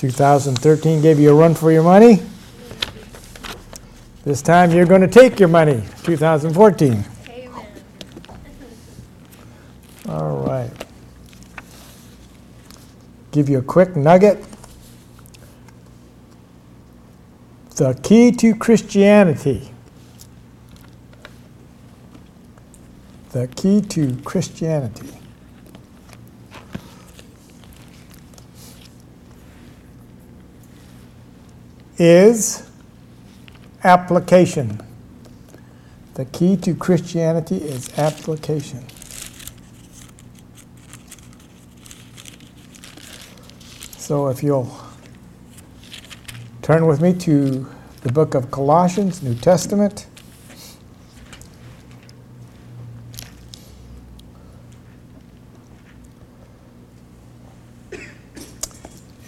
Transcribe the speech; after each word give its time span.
2013 0.00 1.02
gave 1.02 1.20
you 1.20 1.30
a 1.30 1.34
run 1.34 1.54
for 1.54 1.70
your 1.70 1.82
money. 1.82 2.22
This 4.24 4.40
time 4.40 4.70
you're 4.70 4.86
going 4.86 5.02
to 5.02 5.06
take 5.06 5.38
your 5.38 5.50
money, 5.50 5.82
2014. 6.04 7.04
Amen. 7.28 7.66
All 10.08 10.38
right. 10.46 10.70
Give 13.30 13.50
you 13.50 13.58
a 13.58 13.62
quick 13.62 13.94
nugget. 13.94 14.42
The 17.76 17.92
key 18.02 18.32
to 18.32 18.54
Christianity. 18.54 19.70
The 23.32 23.48
key 23.48 23.82
to 23.82 24.16
Christianity. 24.24 25.19
Is 32.00 32.66
application. 33.84 34.80
The 36.14 36.24
key 36.24 36.56
to 36.56 36.74
Christianity 36.74 37.56
is 37.58 37.96
application. 37.98 38.86
So 43.98 44.28
if 44.28 44.42
you'll 44.42 44.74
turn 46.62 46.86
with 46.86 47.02
me 47.02 47.12
to 47.18 47.68
the 48.00 48.10
book 48.10 48.34
of 48.34 48.50
Colossians, 48.50 49.22
New 49.22 49.34
Testament. 49.34 50.06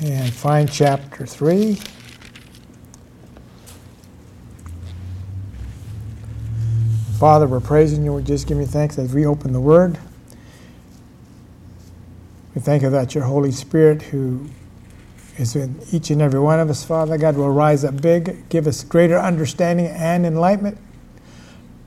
And 0.01 0.33
find 0.33 0.73
chapter 0.73 1.27
3. 1.27 1.79
Father, 7.23 7.47
we're 7.47 7.61
praising 7.61 8.05
you. 8.05 8.12
We 8.15 8.25
just 8.25 8.48
give 8.48 8.59
you 8.59 8.67
thanks 8.67 8.98
as 8.98 9.15
we 9.15 9.27
open 9.27 9.53
the 9.53 9.61
Word. 9.61 9.97
We 12.53 12.61
thank 12.61 12.83
you 12.83 12.91
that 12.91 13.14
your 13.14 13.23
Holy 13.23 13.53
Spirit, 13.53 14.03
who 14.03 14.51
is 15.37 15.55
in 15.55 15.81
each 15.92 16.11
and 16.11 16.20
every 16.20 16.41
one 16.41 16.59
of 16.59 16.69
us, 16.69 16.84
Father 16.84 17.17
God, 17.17 17.37
will 17.37 17.53
rise 17.53 17.84
up 17.84 18.03
big, 18.03 18.48
give 18.48 18.67
us 18.67 18.83
greater 18.83 19.17
understanding 19.17 19.87
and 19.87 20.27
enlightenment 20.27 20.79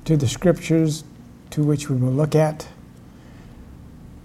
to 0.06 0.16
the 0.16 0.26
Scriptures 0.26 1.04
to 1.50 1.64
which 1.64 1.90
we 1.90 1.98
will 1.98 2.14
look 2.14 2.34
at. 2.34 2.70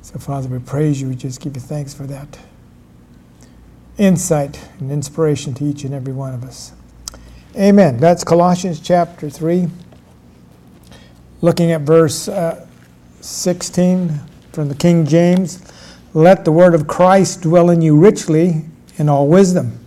So, 0.02 0.16
Father, 0.20 0.48
we 0.48 0.60
praise 0.60 1.00
you. 1.00 1.08
We 1.08 1.16
just 1.16 1.40
give 1.40 1.56
you 1.56 1.60
thanks 1.60 1.92
for 1.92 2.04
that 2.04 2.38
insight 3.98 4.64
and 4.78 4.92
inspiration 4.92 5.54
to 5.54 5.64
each 5.64 5.82
and 5.82 5.92
every 5.92 6.12
one 6.12 6.34
of 6.34 6.44
us. 6.44 6.70
Amen. 7.56 7.96
That's 7.96 8.22
Colossians 8.22 8.78
chapter 8.78 9.28
3 9.28 9.68
looking 11.42 11.72
at 11.72 11.82
verse 11.82 12.28
uh, 12.28 12.66
16 13.20 14.20
from 14.52 14.68
the 14.68 14.74
King 14.74 15.06
James 15.06 15.62
Let 16.12 16.44
the 16.44 16.52
word 16.52 16.74
of 16.74 16.86
Christ 16.86 17.42
dwell 17.42 17.70
in 17.70 17.80
you 17.82 17.96
richly 17.96 18.64
in 18.98 19.08
all 19.08 19.28
wisdom, 19.28 19.78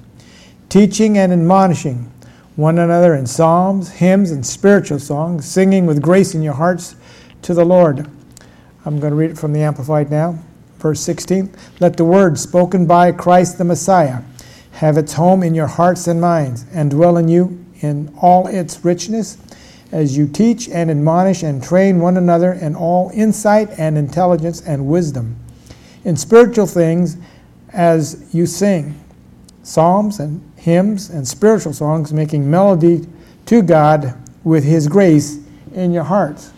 teaching 0.69 1.17
and 1.17 1.31
admonishing 1.31 2.11
one 2.55 2.79
another 2.79 3.15
in 3.15 3.27
psalms, 3.27 3.89
hymns, 3.89 4.31
and 4.31 4.45
spiritual 4.45 4.99
songs, 4.99 5.45
singing 5.45 5.85
with 5.85 6.01
grace 6.01 6.33
in 6.33 6.41
your 6.41 6.53
hearts 6.53 6.95
to 7.41 7.53
the 7.53 7.65
Lord. 7.65 8.07
I'm 8.85 8.99
going 8.99 9.11
to 9.11 9.17
read 9.17 9.31
it 9.31 9.37
from 9.37 9.53
the 9.53 9.61
Amplified 9.61 10.09
now. 10.09 10.39
Verse 10.77 11.01
16 11.01 11.53
Let 11.79 11.97
the 11.97 12.05
word 12.05 12.39
spoken 12.39 12.85
by 12.85 13.11
Christ 13.11 13.57
the 13.57 13.63
Messiah 13.63 14.21
have 14.71 14.97
its 14.97 15.13
home 15.13 15.43
in 15.43 15.53
your 15.53 15.67
hearts 15.67 16.07
and 16.07 16.19
minds, 16.19 16.65
and 16.73 16.89
dwell 16.89 17.17
in 17.17 17.27
you 17.27 17.63
in 17.81 18.11
all 18.19 18.47
its 18.47 18.83
richness 18.83 19.37
as 19.93 20.17
you 20.17 20.27
teach 20.27 20.67
and 20.69 20.89
admonish 20.89 21.43
and 21.43 21.63
train 21.63 21.99
one 21.99 22.17
another 22.17 22.53
in 22.53 22.75
all 22.75 23.11
insight 23.13 23.69
and 23.77 23.95
intelligence 23.95 24.59
and 24.61 24.87
wisdom. 24.87 25.35
In 26.03 26.17
spiritual 26.17 26.65
things, 26.65 27.17
as 27.71 28.27
you 28.33 28.47
sing 28.47 28.99
psalms 29.61 30.19
and 30.19 30.41
hymns 30.57 31.11
and 31.11 31.27
spiritual 31.27 31.73
songs, 31.73 32.11
making 32.11 32.49
melody 32.49 33.07
to 33.45 33.61
God 33.61 34.17
with 34.43 34.63
His 34.63 34.87
grace 34.87 35.39
in 35.75 35.93
your 35.93 36.03
hearts. 36.03 36.51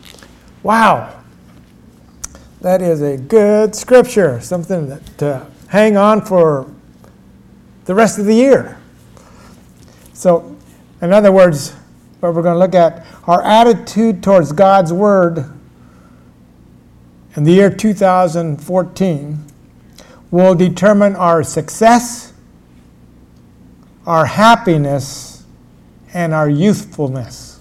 Wow! 0.63 1.21
That 2.61 2.81
is 2.81 3.01
a 3.01 3.17
good 3.17 3.75
scripture, 3.75 4.39
something 4.39 4.87
that 4.87 5.17
to 5.17 5.45
hang 5.67 5.97
on 5.97 6.21
for 6.21 6.71
the 7.83 7.93
rest 7.93 8.17
of 8.17 8.25
the 8.25 8.33
year. 8.33 8.79
So, 10.13 10.55
in 11.01 11.11
other 11.11 11.33
words, 11.33 11.75
what 12.25 12.35
we're 12.35 12.41
going 12.41 12.55
to 12.55 12.59
look 12.59 12.75
at 12.75 13.05
our 13.27 13.43
attitude 13.43 14.23
towards 14.23 14.51
God's 14.51 14.91
Word 14.91 15.51
in 17.35 17.43
the 17.43 17.51
year 17.51 17.69
2014 17.69 19.45
will 20.31 20.55
determine 20.55 21.15
our 21.15 21.43
success, 21.43 22.33
our 24.05 24.25
happiness, 24.25 25.43
and 26.13 26.33
our 26.33 26.49
youthfulness. 26.49 27.59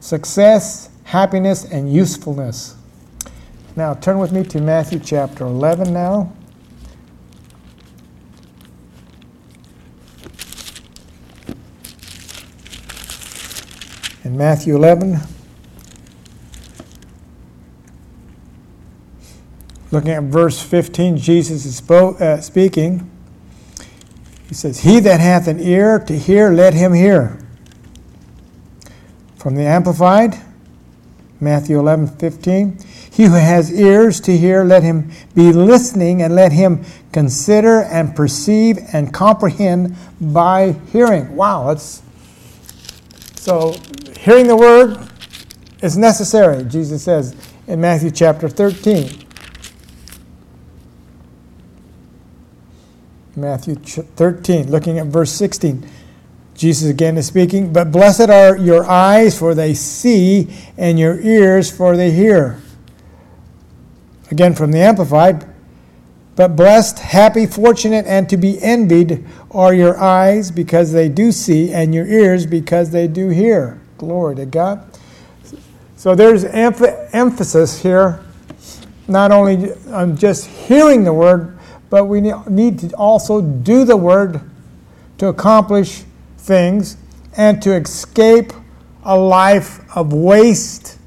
Success, 0.00 0.90
happiness, 1.04 1.64
and 1.64 1.92
usefulness. 1.92 2.76
Now, 3.74 3.94
turn 3.94 4.18
with 4.18 4.32
me 4.32 4.44
to 4.44 4.60
Matthew 4.60 4.98
chapter 4.98 5.44
11 5.44 5.92
now. 5.92 6.32
In 14.24 14.36
Matthew 14.36 14.76
11. 14.76 15.18
Looking 19.90 20.10
at 20.10 20.22
verse 20.24 20.62
15, 20.62 21.18
Jesus 21.18 21.66
is 21.66 21.90
uh, 21.90 22.40
speaking. 22.40 23.10
He 24.48 24.54
says, 24.54 24.80
He 24.80 25.00
that 25.00 25.20
hath 25.20 25.48
an 25.48 25.60
ear 25.60 25.98
to 25.98 26.18
hear, 26.18 26.50
let 26.50 26.72
him 26.74 26.94
hear. 26.94 27.38
From 29.36 29.54
the 29.54 29.62
Amplified, 29.62 30.36
Matthew 31.40 31.78
11, 31.78 32.06
15. 32.18 32.78
He 33.10 33.24
who 33.24 33.34
has 33.34 33.72
ears 33.72 34.20
to 34.22 34.36
hear, 34.36 34.64
let 34.64 34.82
him 34.82 35.10
be 35.34 35.52
listening 35.52 36.22
and 36.22 36.34
let 36.34 36.52
him 36.52 36.84
consider 37.12 37.82
and 37.82 38.14
perceive 38.14 38.78
and 38.92 39.12
comprehend 39.12 39.96
by 40.20 40.76
hearing. 40.92 41.34
Wow, 41.34 41.66
that's 41.66 42.02
so 43.34 43.74
hearing 44.22 44.46
the 44.46 44.56
word 44.56 44.96
is 45.82 45.98
necessary, 45.98 46.62
Jesus 46.64 47.02
says 47.02 47.34
in 47.66 47.80
Matthew 47.80 48.12
chapter 48.12 48.48
13. 48.48 49.26
Matthew 53.34 53.74
13, 53.74 54.70
looking 54.70 55.00
at 55.00 55.06
verse 55.06 55.32
16. 55.32 55.88
Jesus 56.54 56.88
again 56.88 57.16
is 57.16 57.26
speaking, 57.26 57.72
but 57.72 57.90
blessed 57.90 58.30
are 58.30 58.56
your 58.56 58.88
eyes, 58.88 59.36
for 59.36 59.56
they 59.56 59.74
see, 59.74 60.54
and 60.76 61.00
your 61.00 61.20
ears, 61.20 61.74
for 61.74 61.96
they 61.96 62.12
hear. 62.12 62.60
Again 64.30 64.54
from 64.54 64.70
the 64.70 64.78
Amplified, 64.78 65.48
but 66.36 66.54
blessed, 66.54 67.00
happy, 67.00 67.46
fortunate, 67.46 68.06
and 68.06 68.28
to 68.28 68.36
be 68.36 68.62
envied 68.62 69.26
are 69.50 69.74
your 69.74 69.98
eyes 69.98 70.52
because 70.52 70.92
they 70.92 71.08
do 71.08 71.32
see, 71.32 71.72
and 71.72 71.92
your 71.92 72.06
ears 72.06 72.46
because 72.46 72.90
they 72.90 73.08
do 73.08 73.30
hear. 73.30 73.81
Glory 74.02 74.34
to 74.34 74.46
God. 74.46 74.84
So 75.94 76.16
there's 76.16 76.44
emph- 76.44 77.10
emphasis 77.12 77.80
here, 77.80 78.18
not 79.06 79.30
only 79.30 79.74
on 79.92 80.16
just 80.16 80.48
hearing 80.48 81.04
the 81.04 81.12
word, 81.12 81.56
but 81.88 82.06
we 82.06 82.20
need 82.20 82.80
to 82.80 82.88
also 82.96 83.40
do 83.40 83.84
the 83.84 83.96
word 83.96 84.40
to 85.18 85.28
accomplish 85.28 86.02
things 86.36 86.96
and 87.36 87.62
to 87.62 87.74
escape 87.76 88.52
a 89.04 89.16
life 89.16 89.78
of 89.96 90.12
waste 90.12 90.98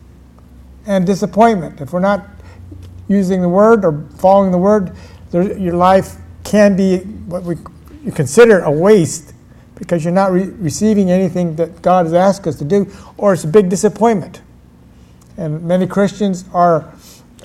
and 0.86 1.06
disappointment. 1.06 1.82
If 1.82 1.92
we're 1.92 2.00
not 2.00 2.26
using 3.10 3.42
the 3.42 3.50
word 3.50 3.84
or 3.84 4.06
following 4.20 4.52
the 4.52 4.58
word, 4.58 4.96
there, 5.32 5.58
your 5.58 5.76
life 5.76 6.16
can 6.46 6.78
be 6.78 7.00
what 7.00 7.44
we 7.44 7.58
consider 8.14 8.62
a 8.62 8.72
waste 8.72 9.34
because 9.76 10.04
you're 10.04 10.14
not 10.14 10.32
re- 10.32 10.44
receiving 10.44 11.12
anything 11.12 11.56
that 11.58 11.82
God 11.82 12.06
has 12.06 12.14
asked 12.14 12.48
us 12.48 12.58
to 12.58 12.66
do, 12.66 12.92
or 13.18 13.34
it's 13.34 13.44
a 13.44 13.48
big 13.48 13.70
disappointment. 13.70 14.42
And 15.38 15.64
many 15.64 15.86
Christians 15.88 16.46
are 16.54 16.94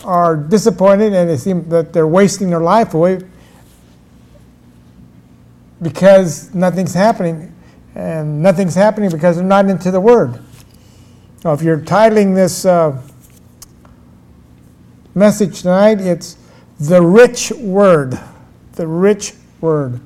are 0.04 0.34
disappointed 0.34 1.12
and 1.12 1.28
they 1.28 1.36
seem 1.36 1.68
that 1.68 1.92
they're 1.92 2.06
wasting 2.06 2.48
their 2.48 2.60
life 2.60 2.94
away 2.94 3.20
because 5.82 6.54
nothing's 6.54 6.94
happening. 6.94 7.54
And 7.94 8.42
nothing's 8.42 8.74
happening 8.74 9.10
because 9.10 9.36
they're 9.36 9.44
not 9.44 9.66
into 9.66 9.90
the 9.90 10.00
Word. 10.00 10.40
Now, 11.44 11.54
if 11.54 11.62
you're 11.62 11.80
titling 11.80 12.34
this 12.34 12.64
uh, 12.64 13.02
message 15.14 15.62
tonight, 15.62 16.00
it's 16.00 16.36
the 16.78 17.02
rich 17.02 17.50
word. 17.50 18.18
the 18.74 18.86
rich 18.86 19.34
word. 19.60 20.00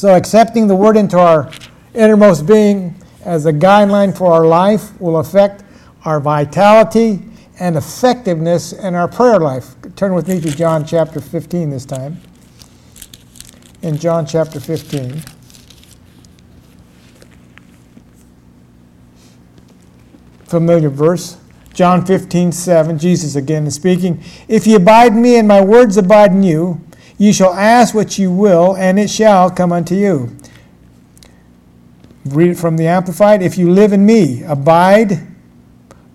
So, 0.00 0.16
accepting 0.16 0.66
the 0.66 0.74
word 0.74 0.96
into 0.96 1.18
our 1.18 1.50
innermost 1.92 2.46
being 2.46 2.94
as 3.22 3.44
a 3.44 3.52
guideline 3.52 4.16
for 4.16 4.32
our 4.32 4.46
life 4.46 4.98
will 4.98 5.18
affect 5.18 5.62
our 6.06 6.20
vitality 6.20 7.22
and 7.58 7.76
effectiveness 7.76 8.72
in 8.72 8.94
our 8.94 9.06
prayer 9.06 9.38
life. 9.38 9.74
Turn 9.96 10.14
with 10.14 10.26
me 10.26 10.40
to 10.40 10.56
John 10.56 10.86
chapter 10.86 11.20
15 11.20 11.68
this 11.68 11.84
time. 11.84 12.18
In 13.82 13.98
John 13.98 14.24
chapter 14.24 14.58
15. 14.58 15.22
Familiar 20.46 20.88
verse. 20.88 21.36
John 21.74 22.06
15, 22.06 22.52
7, 22.52 22.98
Jesus 22.98 23.36
again 23.36 23.66
is 23.66 23.74
speaking. 23.74 24.24
If 24.48 24.66
ye 24.66 24.76
abide 24.76 25.12
in 25.12 25.20
me 25.20 25.36
and 25.36 25.46
my 25.46 25.60
words 25.60 25.98
abide 25.98 26.30
in 26.30 26.42
you, 26.42 26.80
ye 27.20 27.34
shall 27.34 27.52
ask 27.52 27.94
what 27.94 28.18
ye 28.18 28.26
will, 28.26 28.74
and 28.78 28.98
it 28.98 29.10
shall 29.10 29.50
come 29.50 29.72
unto 29.72 29.94
you. 29.94 30.34
Read 32.24 32.52
it 32.52 32.54
from 32.54 32.78
the 32.78 32.86
Amplified. 32.86 33.42
If 33.42 33.58
you 33.58 33.70
live 33.70 33.92
in 33.92 34.06
me, 34.06 34.42
abide 34.42 35.28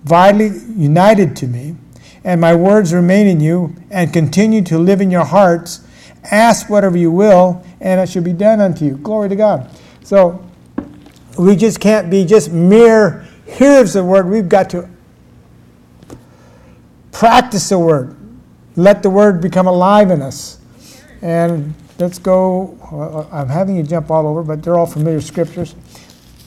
vitally 0.03 0.51
united 0.75 1.35
to 1.35 1.47
me, 1.47 1.75
and 2.23 2.41
my 2.41 2.55
words 2.55 2.91
remain 2.91 3.27
in 3.27 3.39
you, 3.39 3.75
and 3.91 4.11
continue 4.11 4.63
to 4.63 4.79
live 4.79 4.99
in 4.99 5.11
your 5.11 5.25
hearts, 5.25 5.85
ask 6.31 6.71
whatever 6.71 6.97
you 6.97 7.11
will, 7.11 7.63
and 7.79 8.01
it 8.01 8.09
shall 8.09 8.23
be 8.23 8.33
done 8.33 8.59
unto 8.59 8.83
you. 8.83 8.97
Glory 8.97 9.29
to 9.29 9.35
God. 9.35 9.69
So 10.03 10.43
we 11.37 11.55
just 11.55 11.79
can't 11.79 12.09
be 12.09 12.25
just 12.25 12.51
mere 12.51 13.27
hearers 13.45 13.95
of 13.95 14.05
the 14.05 14.09
word. 14.09 14.27
We've 14.27 14.49
got 14.49 14.71
to 14.71 14.89
practice 17.11 17.69
the 17.69 17.77
word. 17.77 18.15
Let 18.75 19.03
the 19.03 19.11
word 19.11 19.39
become 19.39 19.67
alive 19.67 20.09
in 20.09 20.23
us. 20.23 20.59
And 21.25 21.73
let's 21.97 22.19
go. 22.19 22.77
I'm 23.31 23.47
having 23.47 23.75
you 23.75 23.81
jump 23.81 24.11
all 24.11 24.27
over, 24.27 24.43
but 24.43 24.61
they're 24.61 24.77
all 24.77 24.85
familiar 24.85 25.21
scriptures 25.21 25.73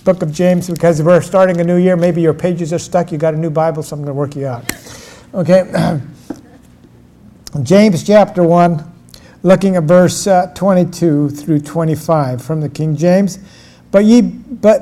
book 0.04 0.22
of 0.22 0.32
James 0.32 0.70
because 0.70 1.02
we're 1.02 1.20
starting 1.20 1.60
a 1.60 1.64
new 1.64 1.76
year. 1.76 1.96
Maybe 1.96 2.22
your 2.22 2.32
pages 2.32 2.72
are 2.72 2.78
stuck. 2.78 3.10
You 3.10 3.18
got 3.18 3.34
a 3.34 3.36
new 3.36 3.50
Bible, 3.50 3.82
so 3.82 3.96
I'm 3.96 4.02
going 4.02 4.06
to 4.06 4.14
work 4.14 4.36
you 4.36 4.46
out. 4.46 4.64
Okay. 5.34 6.00
James 7.62 8.04
chapter 8.04 8.44
1, 8.44 8.90
looking 9.42 9.74
at 9.74 9.82
verse 9.82 10.28
uh, 10.28 10.52
22 10.54 11.30
through 11.30 11.60
25 11.60 12.40
from 12.40 12.60
the 12.60 12.68
King 12.68 12.96
James. 12.96 13.40
But 13.90 14.04
ye, 14.04 14.22
but 14.22 14.80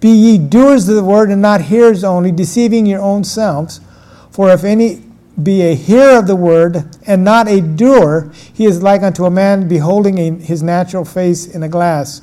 be 0.00 0.10
ye 0.10 0.36
doers 0.36 0.88
of 0.88 0.96
the 0.96 1.04
word 1.04 1.30
and 1.30 1.40
not 1.40 1.62
hearers 1.62 2.02
only, 2.02 2.32
deceiving 2.32 2.86
your 2.86 3.00
own 3.00 3.22
selves. 3.22 3.80
For 4.32 4.50
if 4.50 4.64
any 4.64 5.04
be 5.42 5.62
a 5.62 5.74
hearer 5.74 6.18
of 6.18 6.26
the 6.26 6.36
word 6.36 6.96
and 7.06 7.24
not 7.24 7.48
a 7.48 7.60
doer, 7.60 8.32
he 8.52 8.66
is 8.66 8.82
like 8.82 9.02
unto 9.02 9.24
a 9.24 9.30
man 9.30 9.66
beholding 9.68 10.18
a, 10.18 10.30
his 10.32 10.62
natural 10.62 11.04
face 11.04 11.46
in 11.46 11.62
a 11.62 11.68
glass. 11.68 12.22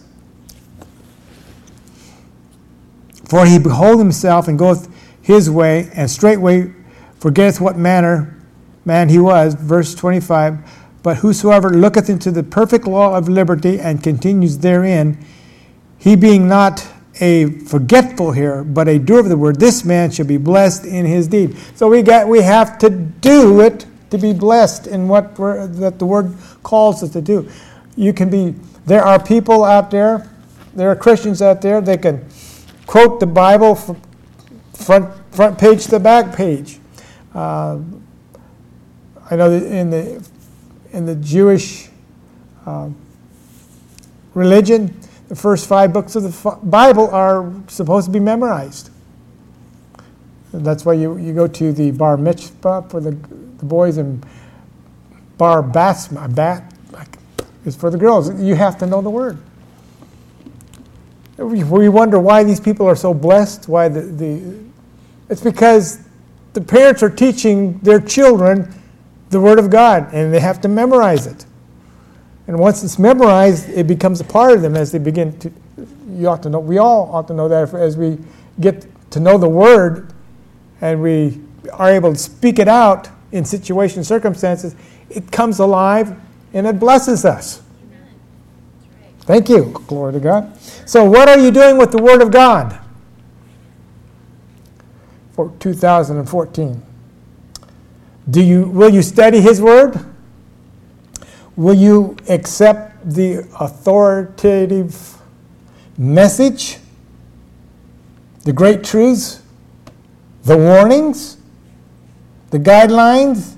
For 3.25 3.45
he 3.45 3.59
behold 3.59 3.99
himself 3.99 4.47
and 4.47 4.57
goeth 4.59 4.89
his 5.21 5.49
way, 5.49 5.89
and 5.93 6.09
straightway 6.09 6.73
forgetteth 7.19 7.61
what 7.61 7.77
manner 7.77 8.37
man 8.83 9.09
he 9.09 9.19
was. 9.19 9.53
Verse 9.53 9.95
25. 9.95 10.59
But 11.03 11.17
whosoever 11.17 11.69
looketh 11.69 12.09
into 12.09 12.31
the 12.31 12.43
perfect 12.43 12.85
law 12.85 13.15
of 13.15 13.29
liberty 13.29 13.79
and 13.79 14.03
continues 14.03 14.59
therein, 14.59 15.23
he 15.97 16.15
being 16.15 16.47
not 16.47 16.87
a 17.19 17.49
forgetful 17.49 18.31
here, 18.31 18.63
but 18.63 18.87
a 18.87 18.97
doer 18.97 19.19
of 19.19 19.29
the 19.29 19.37
word, 19.37 19.59
this 19.59 19.83
man 19.83 20.11
shall 20.11 20.25
be 20.25 20.37
blessed 20.37 20.85
in 20.85 21.05
his 21.05 21.27
deed. 21.27 21.57
So 21.75 21.89
we 21.89 22.01
got 22.01 22.27
we 22.27 22.41
have 22.41 22.77
to 22.79 22.89
do 22.89 23.61
it 23.61 23.85
to 24.09 24.17
be 24.17 24.33
blessed 24.33 24.87
in 24.87 25.07
what 25.07 25.35
that 25.35 25.95
the 25.99 26.05
word 26.05 26.35
calls 26.63 27.03
us 27.03 27.11
to 27.11 27.21
do. 27.21 27.49
You 27.95 28.13
can 28.13 28.29
be. 28.29 28.55
There 28.85 29.03
are 29.03 29.21
people 29.21 29.63
out 29.63 29.91
there. 29.91 30.29
There 30.73 30.89
are 30.89 30.95
Christians 30.95 31.41
out 31.41 31.61
there. 31.61 31.81
They 31.81 31.97
can 31.97 32.25
quote 32.87 33.19
the 33.19 33.27
Bible 33.27 33.75
from 33.75 34.01
front, 34.73 35.13
front 35.33 35.57
page 35.57 35.85
to 35.87 35.99
back 35.99 36.35
page. 36.35 36.79
Uh, 37.33 37.79
I 39.29 39.35
know 39.35 39.49
that 39.49 39.63
in 39.65 39.89
the, 39.89 40.27
in 40.91 41.05
the 41.05 41.15
Jewish 41.15 41.89
uh, 42.65 42.89
religion, 44.33 44.99
the 45.31 45.35
first 45.35 45.67
five 45.67 45.93
books 45.93 46.15
of 46.15 46.23
the 46.23 46.59
Bible 46.63 47.09
are 47.09 47.51
supposed 47.67 48.05
to 48.07 48.11
be 48.11 48.19
memorized. 48.19 48.89
That's 50.53 50.83
why 50.83 50.93
you, 50.93 51.17
you 51.17 51.33
go 51.33 51.47
to 51.47 51.71
the 51.71 51.91
bar 51.91 52.17
mitzvah 52.17 52.85
for 52.89 52.99
the, 52.99 53.11
the 53.11 53.65
boys 53.65 53.97
and 53.97 54.25
bar 55.37 55.63
batsma, 55.63 56.33
bat 56.35 56.73
is 57.65 57.75
for 57.75 57.89
the 57.89 57.97
girls. 57.97 58.41
You 58.41 58.55
have 58.55 58.77
to 58.79 58.85
know 58.85 59.01
the 59.01 59.09
word 59.09 59.37
we 61.41 61.89
wonder 61.89 62.19
why 62.19 62.43
these 62.43 62.59
people 62.59 62.85
are 62.85 62.95
so 62.95 63.13
blessed. 63.13 63.67
Why 63.67 63.87
the, 63.87 64.01
the 64.01 64.59
it's 65.29 65.41
because 65.41 65.99
the 66.53 66.61
parents 66.61 67.01
are 67.03 67.09
teaching 67.09 67.79
their 67.79 67.99
children 67.99 68.73
the 69.29 69.39
Word 69.39 69.59
of 69.59 69.69
God, 69.69 70.13
and 70.13 70.33
they 70.33 70.39
have 70.41 70.59
to 70.61 70.67
memorize 70.67 71.25
it. 71.25 71.45
And 72.47 72.59
once 72.59 72.83
it's 72.83 72.99
memorized, 72.99 73.69
it 73.69 73.87
becomes 73.87 74.19
a 74.19 74.23
part 74.23 74.53
of 74.53 74.61
them 74.61 74.75
as 74.75 74.91
they 74.91 74.99
begin 74.99 75.37
to. 75.39 75.51
You 76.09 76.27
ought 76.27 76.43
to 76.43 76.49
know. 76.49 76.59
We 76.59 76.77
all 76.77 77.09
ought 77.13 77.27
to 77.27 77.33
know 77.33 77.47
that 77.47 77.73
as 77.73 77.97
we 77.97 78.17
get 78.59 78.85
to 79.11 79.19
know 79.19 79.37
the 79.37 79.49
Word, 79.49 80.11
and 80.81 81.01
we 81.01 81.39
are 81.73 81.91
able 81.91 82.13
to 82.13 82.19
speak 82.19 82.59
it 82.59 82.67
out 82.67 83.09
in 83.31 83.45
situations, 83.45 84.07
circumstances, 84.07 84.75
it 85.09 85.31
comes 85.31 85.59
alive 85.59 86.19
and 86.53 86.67
it 86.67 86.79
blesses 86.79 87.23
us. 87.23 87.61
Thank 89.21 89.49
you. 89.49 89.71
Glory 89.87 90.13
to 90.13 90.19
God. 90.19 90.57
So, 90.85 91.05
what 91.05 91.29
are 91.29 91.39
you 91.39 91.51
doing 91.51 91.77
with 91.77 91.91
the 91.91 92.01
Word 92.01 92.21
of 92.21 92.31
God 92.31 92.77
for 95.33 95.53
2014? 95.59 96.81
Do 98.29 98.43
you, 98.43 98.63
will 98.63 98.89
you 98.89 99.01
study 99.01 99.39
His 99.39 99.61
Word? 99.61 100.10
Will 101.55 101.73
you 101.73 102.15
accept 102.29 103.13
the 103.13 103.47
authoritative 103.59 105.17
message, 105.97 106.77
the 108.43 108.53
great 108.53 108.83
truths, 108.83 109.41
the 110.43 110.57
warnings, 110.57 111.37
the 112.51 112.57
guidelines, 112.57 113.55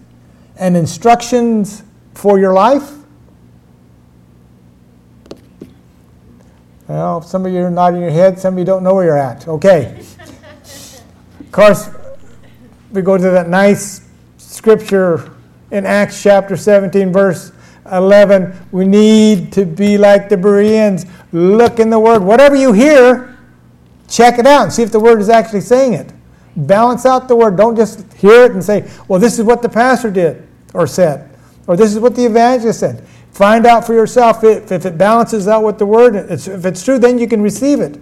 and 0.57 0.75
instructions 0.75 1.83
for 2.13 2.39
your 2.39 2.53
life? 2.53 2.91
Well, 6.87 7.21
some 7.21 7.45
of 7.45 7.53
you 7.53 7.59
are 7.59 7.71
nodding 7.71 8.01
your 8.01 8.11
head, 8.11 8.39
some 8.39 8.55
of 8.55 8.59
you 8.59 8.65
don't 8.65 8.83
know 8.83 8.95
where 8.95 9.05
you're 9.05 9.17
at. 9.17 9.47
Okay. 9.47 10.03
of 11.39 11.51
course, 11.51 11.89
we 12.91 13.01
go 13.01 13.17
to 13.17 13.29
that 13.31 13.49
nice 13.49 14.01
scripture 14.37 15.31
in 15.71 15.85
Acts 15.85 16.21
chapter 16.21 16.57
17, 16.57 17.11
verse 17.11 17.51
11. 17.91 18.55
We 18.71 18.85
need 18.85 19.51
to 19.53 19.65
be 19.65 19.97
like 19.97 20.29
the 20.29 20.37
Bereans. 20.37 21.05
Look 21.31 21.79
in 21.79 21.89
the 21.89 21.99
Word. 21.99 22.23
Whatever 22.23 22.55
you 22.55 22.73
hear, 22.73 23.37
check 24.07 24.39
it 24.39 24.45
out 24.45 24.63
and 24.63 24.73
see 24.73 24.83
if 24.83 24.91
the 24.91 24.99
Word 24.99 25.19
is 25.19 25.29
actually 25.29 25.61
saying 25.61 25.93
it. 25.93 26.11
Balance 26.55 27.05
out 27.05 27.27
the 27.27 27.35
Word. 27.35 27.57
Don't 27.57 27.75
just 27.75 28.11
hear 28.13 28.43
it 28.43 28.51
and 28.51 28.63
say, 28.63 28.89
well, 29.07 29.19
this 29.19 29.37
is 29.39 29.45
what 29.45 29.61
the 29.61 29.69
pastor 29.69 30.11
did 30.11 30.47
or 30.73 30.87
said, 30.87 31.29
or 31.67 31.75
this 31.75 31.93
is 31.93 31.99
what 31.99 32.15
the 32.15 32.25
evangelist 32.25 32.79
said. 32.79 33.05
Find 33.31 33.65
out 33.65 33.85
for 33.85 33.93
yourself 33.93 34.43
if, 34.43 34.71
if 34.71 34.85
it 34.85 34.97
balances 34.97 35.47
out 35.47 35.63
with 35.63 35.79
the 35.79 35.85
word. 35.85 36.15
If 36.15 36.47
it's 36.65 36.83
true, 36.83 36.99
then 36.99 37.17
you 37.17 37.27
can 37.27 37.41
receive 37.41 37.79
it. 37.79 37.99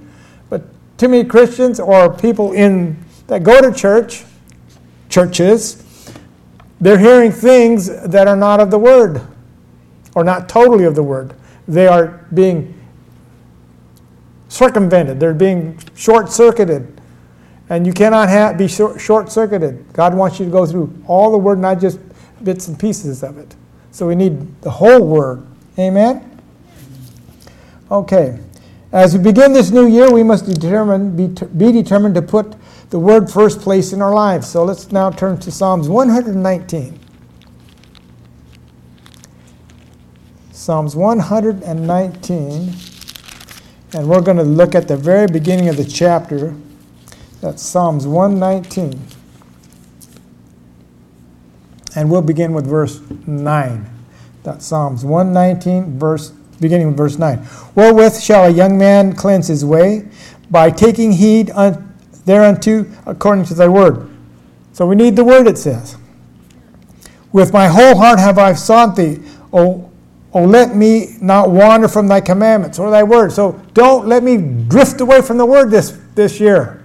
But 0.49 0.63
too 0.97 1.07
many 1.07 1.23
Christians 1.23 1.79
or 1.79 2.13
people 2.13 2.51
in 2.51 2.97
that 3.27 3.43
go 3.43 3.61
to 3.61 3.73
church, 3.73 4.25
churches, 5.07 5.85
they're 6.81 6.99
hearing 6.99 7.31
things 7.31 7.87
that 8.09 8.27
are 8.27 8.35
not 8.35 8.59
of 8.59 8.71
the 8.71 8.79
word 8.79 9.21
or 10.15 10.23
not 10.23 10.49
totally 10.49 10.85
of 10.85 10.95
the 10.95 11.03
word. 11.03 11.33
They 11.67 11.87
are 11.87 12.25
being 12.33 12.77
circumvented. 14.49 15.19
They're 15.19 15.33
being 15.33 15.79
short-circuited. 15.95 16.99
And 17.69 17.87
you 17.87 17.93
cannot 17.93 18.27
have, 18.27 18.57
be 18.57 18.67
short-circuited. 18.67 19.93
God 19.93 20.13
wants 20.13 20.39
you 20.39 20.45
to 20.45 20.51
go 20.51 20.65
through 20.65 20.93
all 21.07 21.31
the 21.31 21.37
word, 21.37 21.59
not 21.59 21.79
just 21.79 21.99
bits 22.43 22.67
and 22.67 22.77
pieces 22.77 23.23
of 23.23 23.37
it. 23.37 23.55
So 23.91 24.07
we 24.07 24.15
need 24.15 24.61
the 24.61 24.69
whole 24.69 25.07
word. 25.07 25.45
Amen? 25.79 26.41
Okay. 27.89 28.39
As 28.91 29.17
we 29.17 29.23
begin 29.23 29.53
this 29.53 29.71
new 29.71 29.87
year, 29.87 30.11
we 30.11 30.23
must 30.23 30.45
determine, 30.45 31.15
be, 31.15 31.27
be 31.57 31.71
determined 31.71 32.15
to 32.15 32.21
put 32.21 32.55
the 32.89 32.99
word 32.99 33.31
first 33.31 33.61
place 33.61 33.93
in 33.93 34.01
our 34.01 34.13
lives. 34.13 34.47
So 34.47 34.65
let's 34.65 34.91
now 34.91 35.09
turn 35.09 35.39
to 35.39 35.51
Psalms 35.51 35.87
119. 35.87 36.99
Psalms 40.61 40.95
119. 40.95 42.73
And 43.93 44.07
we're 44.07 44.21
going 44.21 44.37
to 44.37 44.43
look 44.43 44.75
at 44.75 44.87
the 44.87 44.95
very 44.95 45.25
beginning 45.25 45.69
of 45.69 45.77
the 45.77 45.83
chapter. 45.83 46.53
That's 47.41 47.63
Psalms 47.63 48.05
119. 48.05 49.01
And 51.95 52.11
we'll 52.11 52.21
begin 52.21 52.53
with 52.53 52.67
verse 52.67 53.01
9. 53.25 53.89
That's 54.43 54.63
Psalms 54.63 55.03
119, 55.03 55.97
verse, 55.97 56.29
beginning 56.29 56.89
with 56.89 56.97
verse 56.97 57.17
9. 57.17 57.39
Wherewith 57.73 58.21
shall 58.21 58.45
a 58.45 58.51
young 58.51 58.77
man 58.77 59.15
cleanse 59.15 59.47
his 59.47 59.65
way? 59.65 60.07
By 60.51 60.69
taking 60.69 61.13
heed 61.13 61.47
thereunto 62.25 62.85
according 63.07 63.45
to 63.45 63.55
thy 63.55 63.67
word. 63.67 64.11
So 64.73 64.85
we 64.85 64.95
need 64.95 65.15
the 65.15 65.25
word, 65.25 65.47
it 65.47 65.57
says. 65.57 65.97
With 67.31 67.51
my 67.51 67.65
whole 67.65 67.97
heart 67.97 68.19
have 68.19 68.37
I 68.37 68.53
sought 68.53 68.95
thee. 68.95 69.23
O, 69.51 69.90
o 70.33 70.43
let 70.43 70.75
me 70.75 71.17
not 71.21 71.49
wander 71.49 71.87
from 71.87 72.07
thy 72.07 72.21
commandments 72.21 72.79
or 72.79 72.89
thy 72.89 73.03
word. 73.03 73.31
So 73.31 73.61
don't 73.73 74.07
let 74.07 74.23
me 74.23 74.37
drift 74.37 75.01
away 75.01 75.21
from 75.21 75.37
the 75.37 75.45
word 75.45 75.71
this, 75.71 75.97
this 76.15 76.39
year. 76.39 76.83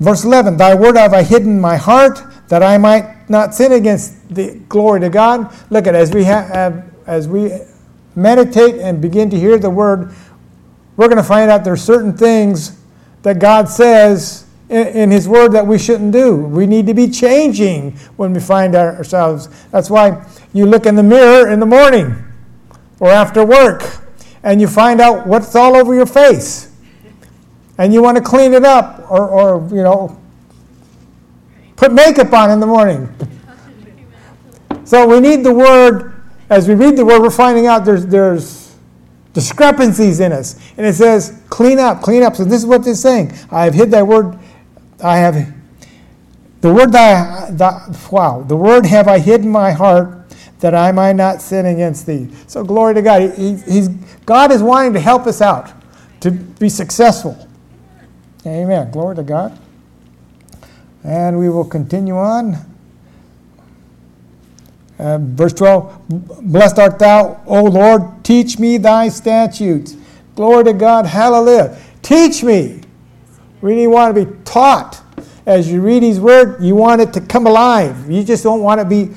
Verse 0.00 0.24
11 0.24 0.56
Thy 0.56 0.74
word 0.74 0.96
have 0.96 1.12
I 1.12 1.22
hidden 1.22 1.52
in 1.52 1.60
my 1.60 1.76
heart 1.76 2.20
that 2.48 2.62
I 2.62 2.78
might 2.78 3.28
not 3.28 3.54
sin 3.54 3.72
against 3.72 4.34
the 4.34 4.54
glory 4.68 5.00
to 5.00 5.10
God. 5.10 5.54
Look 5.70 5.86
at 5.86 5.94
as 5.94 6.12
we 6.12 6.24
have, 6.24 6.84
as 7.06 7.28
we 7.28 7.52
meditate 8.14 8.76
and 8.76 9.00
begin 9.00 9.30
to 9.30 9.38
hear 9.38 9.58
the 9.58 9.70
word, 9.70 10.14
we're 10.96 11.08
going 11.08 11.18
to 11.18 11.22
find 11.22 11.50
out 11.50 11.64
there's 11.64 11.82
certain 11.82 12.16
things 12.16 12.78
that 13.22 13.38
God 13.38 13.68
says 13.68 14.45
in, 14.68 15.10
His 15.10 15.28
Word 15.28 15.52
that 15.52 15.66
we 15.66 15.78
shouldn't 15.78 16.12
do. 16.12 16.36
We 16.36 16.66
need 16.66 16.86
to 16.86 16.94
be 16.94 17.08
changing 17.08 17.92
when 18.16 18.32
we 18.32 18.40
find 18.40 18.74
ourselves. 18.74 19.48
That's 19.70 19.90
why 19.90 20.26
you 20.52 20.66
look 20.66 20.86
in 20.86 20.96
the 20.96 21.02
mirror 21.02 21.48
in 21.48 21.60
the 21.60 21.66
morning 21.66 22.14
or 22.98 23.10
after 23.10 23.44
work 23.44 23.82
and 24.42 24.60
you 24.60 24.68
find 24.68 25.00
out 25.00 25.26
what's 25.26 25.54
all 25.54 25.76
over 25.76 25.94
your 25.94 26.06
face 26.06 26.72
and 27.78 27.92
you 27.92 28.02
want 28.02 28.16
to 28.16 28.22
clean 28.22 28.54
it 28.54 28.64
up 28.64 29.10
or, 29.10 29.28
or 29.28 29.68
you 29.68 29.82
know, 29.82 30.20
put 31.76 31.92
makeup 31.92 32.32
on 32.32 32.50
in 32.50 32.60
the 32.60 32.66
morning. 32.66 33.08
so 34.84 35.06
we 35.06 35.20
need 35.20 35.44
the 35.44 35.52
word, 35.52 36.14
as 36.48 36.68
we 36.68 36.74
read 36.74 36.96
the 36.96 37.04
word, 37.04 37.20
we're 37.20 37.30
finding 37.30 37.66
out 37.66 37.84
there's, 37.84 38.06
there's 38.06 38.74
discrepancies 39.32 40.20
in 40.20 40.32
us. 40.32 40.58
And 40.78 40.86
it 40.86 40.94
says, 40.94 41.42
clean 41.50 41.78
up, 41.78 42.00
clean 42.00 42.22
up. 42.22 42.36
So 42.36 42.44
this 42.44 42.62
is 42.62 42.66
what 42.66 42.84
they're 42.84 42.94
saying. 42.94 43.32
I 43.50 43.64
have 43.64 43.74
hid 43.74 43.90
thy 43.90 44.02
word, 44.02 44.38
I 45.02 45.18
have, 45.18 45.54
the 46.60 46.72
word 46.72 46.92
thy, 46.92 47.50
thy 47.50 47.86
wow, 48.10 48.42
the 48.42 48.56
word 48.56 48.86
have 48.86 49.08
I 49.08 49.18
hid 49.18 49.42
in 49.42 49.50
my 49.50 49.72
heart 49.72 50.16
that 50.60 50.74
I 50.74 50.90
might 50.92 51.14
not 51.14 51.42
sin 51.42 51.66
against 51.66 52.06
thee. 52.06 52.28
So 52.46 52.64
glory 52.64 52.94
to 52.94 53.02
God. 53.02 53.34
He, 53.34 53.56
he's, 53.56 53.88
God 54.24 54.50
is 54.50 54.62
wanting 54.62 54.94
to 54.94 55.00
help 55.00 55.26
us 55.26 55.40
out 55.40 55.70
to 56.20 56.30
be 56.30 56.68
successful. 56.68 57.36
Amen. 58.46 58.90
Glory 58.90 59.16
to 59.16 59.22
God. 59.22 59.58
And 61.04 61.38
we 61.38 61.48
will 61.48 61.64
continue 61.64 62.16
on. 62.16 62.56
Uh, 64.98 65.18
verse 65.20 65.52
12 65.52 66.08
Blessed 66.42 66.78
art 66.78 66.98
thou, 66.98 67.42
O 67.46 67.64
Lord, 67.64 68.24
teach 68.24 68.58
me 68.58 68.78
thy 68.78 69.08
statutes. 69.08 69.94
Glory 70.34 70.64
to 70.64 70.72
God. 70.72 71.06
Hallelujah. 71.06 71.78
Teach 72.02 72.42
me. 72.42 72.80
Really 73.66 73.88
want 73.88 74.14
to 74.14 74.24
be 74.24 74.30
taught. 74.44 75.02
As 75.44 75.68
you 75.68 75.80
read 75.80 76.04
His 76.04 76.20
Word, 76.20 76.62
you 76.62 76.76
want 76.76 77.00
it 77.00 77.12
to 77.14 77.20
come 77.20 77.48
alive. 77.48 78.08
You 78.08 78.22
just 78.22 78.44
don't 78.44 78.62
want 78.62 78.80
to 78.80 78.84
be. 78.84 79.10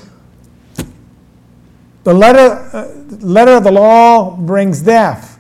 The 2.04 2.16
letter, 2.16 2.68
uh, 2.74 2.88
letter 3.20 3.52
of 3.52 3.64
the 3.64 3.72
law 3.72 4.36
brings 4.36 4.82
death. 4.82 5.40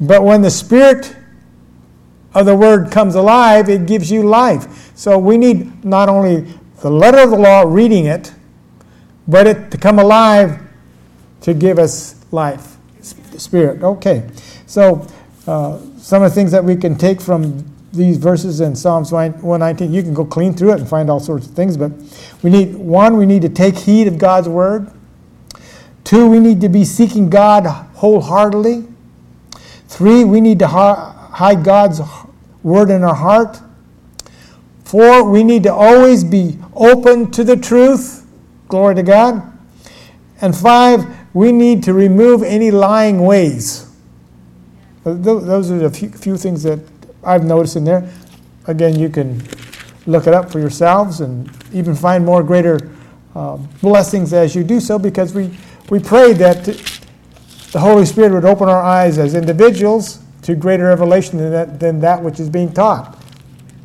But 0.00 0.22
when 0.22 0.42
the 0.42 0.50
Spirit 0.50 1.16
of 2.34 2.46
the 2.46 2.54
word 2.54 2.92
comes 2.92 3.16
alive, 3.16 3.68
it 3.68 3.86
gives 3.86 4.12
you 4.12 4.22
life. 4.22 4.96
So 4.96 5.18
we 5.18 5.36
need 5.36 5.84
not 5.84 6.08
only 6.08 6.46
the 6.82 6.90
letter 6.90 7.18
of 7.18 7.30
the 7.30 7.36
law, 7.36 7.62
reading 7.62 8.06
it, 8.06 8.32
but 9.26 9.48
it 9.48 9.72
to 9.72 9.76
come 9.76 9.98
alive 9.98 10.62
to 11.40 11.52
give 11.52 11.80
us 11.80 12.14
life, 12.30 12.76
spirit. 13.00 13.82
Okay, 13.82 14.30
so 14.66 15.04
uh, 15.46 15.78
some 15.98 16.22
of 16.22 16.30
the 16.30 16.34
things 16.34 16.52
that 16.52 16.64
we 16.64 16.76
can 16.76 16.96
take 16.96 17.20
from 17.20 17.64
these 17.92 18.16
verses 18.16 18.60
in 18.60 18.74
Psalms 18.74 19.12
119, 19.12 19.92
you 19.92 20.02
can 20.02 20.14
go 20.14 20.24
clean 20.24 20.54
through 20.54 20.72
it 20.72 20.80
and 20.80 20.88
find 20.88 21.10
all 21.10 21.20
sorts 21.20 21.46
of 21.46 21.52
things, 21.54 21.76
but 21.76 21.92
we 22.42 22.50
need 22.50 22.74
one, 22.74 23.16
we 23.16 23.26
need 23.26 23.42
to 23.42 23.48
take 23.48 23.76
heed 23.76 24.08
of 24.08 24.18
God's 24.18 24.48
word. 24.48 24.90
Two, 26.04 26.28
we 26.28 26.40
need 26.40 26.60
to 26.62 26.68
be 26.68 26.84
seeking 26.84 27.28
God 27.28 27.66
wholeheartedly. 27.66 28.86
Three, 29.88 30.24
we 30.24 30.40
need 30.40 30.58
to 30.60 30.66
hide 30.66 31.64
God's 31.64 32.00
word 32.62 32.90
in 32.90 33.04
our 33.04 33.14
heart. 33.14 33.60
Four, 34.84 35.30
we 35.30 35.44
need 35.44 35.62
to 35.64 35.72
always 35.72 36.24
be 36.24 36.58
open 36.74 37.30
to 37.32 37.44
the 37.44 37.56
truth. 37.56 38.26
Glory 38.68 38.94
to 38.94 39.02
God. 39.02 39.42
And 40.40 40.56
five, 40.56 41.04
we 41.34 41.52
need 41.52 41.82
to 41.84 41.92
remove 41.92 42.42
any 42.42 42.70
lying 42.70 43.20
ways. 43.20 43.91
Those 45.04 45.70
are 45.70 45.90
few, 45.90 46.10
few 46.10 46.36
things 46.36 46.62
that 46.62 46.78
I've 47.24 47.44
noticed 47.44 47.76
in 47.76 47.84
there. 47.84 48.08
Again, 48.66 48.98
you 48.98 49.08
can 49.08 49.42
look 50.06 50.26
it 50.26 50.34
up 50.34 50.50
for 50.50 50.60
yourselves 50.60 51.20
and 51.20 51.50
even 51.72 51.94
find 51.94 52.24
more 52.24 52.42
greater 52.42 52.90
uh, 53.34 53.56
blessings 53.80 54.32
as 54.32 54.54
you 54.54 54.62
do 54.62 54.80
so 54.80 54.98
because 54.98 55.34
we, 55.34 55.50
we 55.90 55.98
pray 55.98 56.32
that 56.34 56.64
the 57.72 57.80
Holy 57.80 58.04
Spirit 58.04 58.32
would 58.32 58.44
open 58.44 58.68
our 58.68 58.82
eyes 58.82 59.18
as 59.18 59.34
individuals 59.34 60.20
to 60.42 60.54
greater 60.54 60.84
revelation 60.84 61.38
than 61.38 61.50
that, 61.50 61.80
than 61.80 62.00
that 62.00 62.22
which 62.22 62.38
is 62.38 62.50
being 62.50 62.72
taught. 62.72 63.18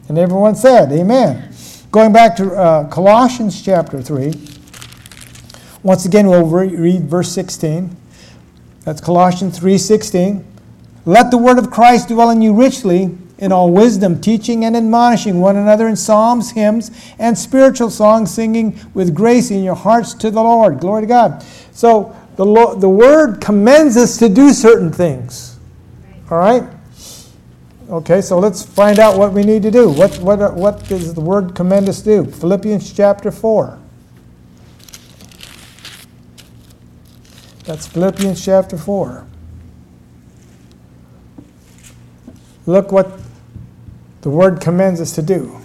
And 0.10 0.18
everyone 0.18 0.56
said, 0.56 0.92
Amen. 0.92 1.54
Going 1.92 2.12
back 2.12 2.36
to 2.38 2.54
uh, 2.54 2.88
Colossians 2.90 3.62
chapter 3.62 4.02
3, 4.02 4.34
once 5.84 6.06
again 6.06 6.28
we'll 6.28 6.46
re- 6.46 6.76
read 6.76 7.04
verse 7.04 7.32
16. 7.32 7.96
That's 8.84 9.02
Colossians 9.02 9.60
3:16. 9.60 10.44
Let 11.08 11.32
the 11.32 11.38
word 11.38 11.58
of 11.58 11.72
Christ 11.72 12.10
dwell 12.10 12.32
in 12.32 12.42
you 12.42 12.54
richly 12.54 13.18
in 13.38 13.54
all 13.54 13.72
wisdom, 13.72 14.20
teaching 14.20 14.66
and 14.66 14.76
admonishing 14.76 15.40
one 15.40 15.56
another 15.56 15.88
in 15.88 15.96
psalms, 15.96 16.52
hymns, 16.52 16.92
and 17.18 17.38
spiritual 17.38 17.90
songs, 17.90 18.34
singing 18.34 18.78
with 18.94 19.16
grace 19.16 19.50
in 19.50 19.64
your 19.64 19.76
hearts 19.76 20.14
to 20.16 20.30
the 20.30 20.42
Lord. 20.42 20.82
Glory 20.82 21.04
to 21.04 21.08
God. 21.08 21.46
So 21.72 22.14
the, 22.36 22.46
Lord, 22.46 22.82
the 22.82 22.90
word 22.90 23.40
commends 23.40 23.96
us 23.96 24.18
to 24.18 24.28
do 24.28 24.52
certain 24.52 24.92
things. 24.92 25.58
All 26.30 26.40
right? 26.40 26.64
Okay, 27.90 28.20
so 28.20 28.38
let's 28.38 28.66
find 28.66 29.00
out 29.00 29.18
what 29.18 29.32
we 29.32 29.44
need 29.44 29.64
to 29.64 29.72
do. 29.72 29.90
What, 29.90 30.20
what, 30.20 30.56
what 30.56 30.84
does 30.90 31.14
the 31.14 31.22
word 31.22 31.56
commend 31.56 31.88
us 31.88 32.02
to 32.02 32.24
do? 32.24 32.32
Philippians 32.32 32.92
chapter 32.92 33.32
4. 33.32 33.80
That's 37.64 37.88
Philippians 37.88 38.44
chapter 38.44 38.78
4. 38.78 39.26
Look 42.68 42.92
what 42.92 43.20
the 44.22 44.30
word 44.30 44.62
commends 44.62 45.02
us 45.02 45.16
to 45.16 45.22
do. 45.22 45.60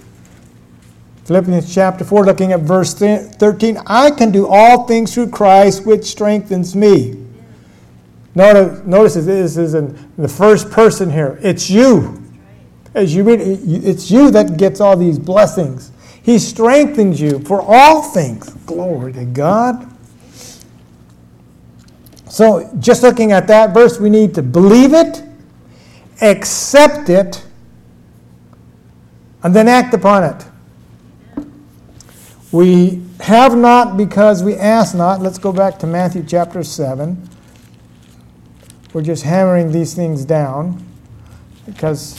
Philippians 1.24 1.72
chapter 1.72 2.04
4, 2.04 2.24
looking 2.24 2.52
at 2.52 2.60
verse 2.60 2.94
13 2.94 3.78
I 3.86 4.10
can 4.10 4.30
do 4.30 4.46
all 4.48 4.86
things 4.86 5.12
through 5.12 5.30
Christ, 5.30 5.84
which 5.84 6.04
strengthens 6.04 6.74
me. 6.74 7.18
Notice, 8.34 8.84
notice 8.86 9.14
this 9.14 9.56
is 9.56 9.74
in 9.74 10.10
the 10.16 10.28
first 10.28 10.70
person 10.70 11.10
here. 11.10 11.38
It's 11.42 11.68
you. 11.68 12.22
As 12.94 13.14
you 13.14 13.24
read, 13.24 13.40
it's 13.40 14.10
you 14.10 14.30
that 14.30 14.56
gets 14.56 14.80
all 14.80 14.96
these 14.96 15.18
blessings. 15.18 15.92
He 16.22 16.38
strengthens 16.38 17.20
you 17.20 17.40
for 17.40 17.60
all 17.60 18.02
things. 18.02 18.48
Glory 18.66 19.12
to 19.14 19.24
God. 19.24 19.88
So, 22.28 22.70
just 22.78 23.02
looking 23.02 23.32
at 23.32 23.46
that 23.48 23.74
verse, 23.74 23.98
we 23.98 24.08
need 24.08 24.34
to 24.36 24.42
believe 24.42 24.94
it, 24.94 25.22
accept 26.22 27.08
it, 27.08 27.44
and 29.42 29.54
then 29.54 29.68
act 29.68 29.92
upon 29.92 30.24
it. 30.24 30.46
We 32.52 33.02
have 33.20 33.56
not 33.56 33.96
because 33.96 34.42
we 34.42 34.54
ask 34.54 34.94
not. 34.94 35.20
Let's 35.20 35.38
go 35.38 35.52
back 35.52 35.78
to 35.80 35.86
Matthew 35.86 36.22
chapter 36.22 36.62
7. 36.62 37.28
We're 38.92 39.02
just 39.02 39.22
hammering 39.24 39.72
these 39.72 39.94
things 39.94 40.24
down 40.24 40.84
because 41.64 42.14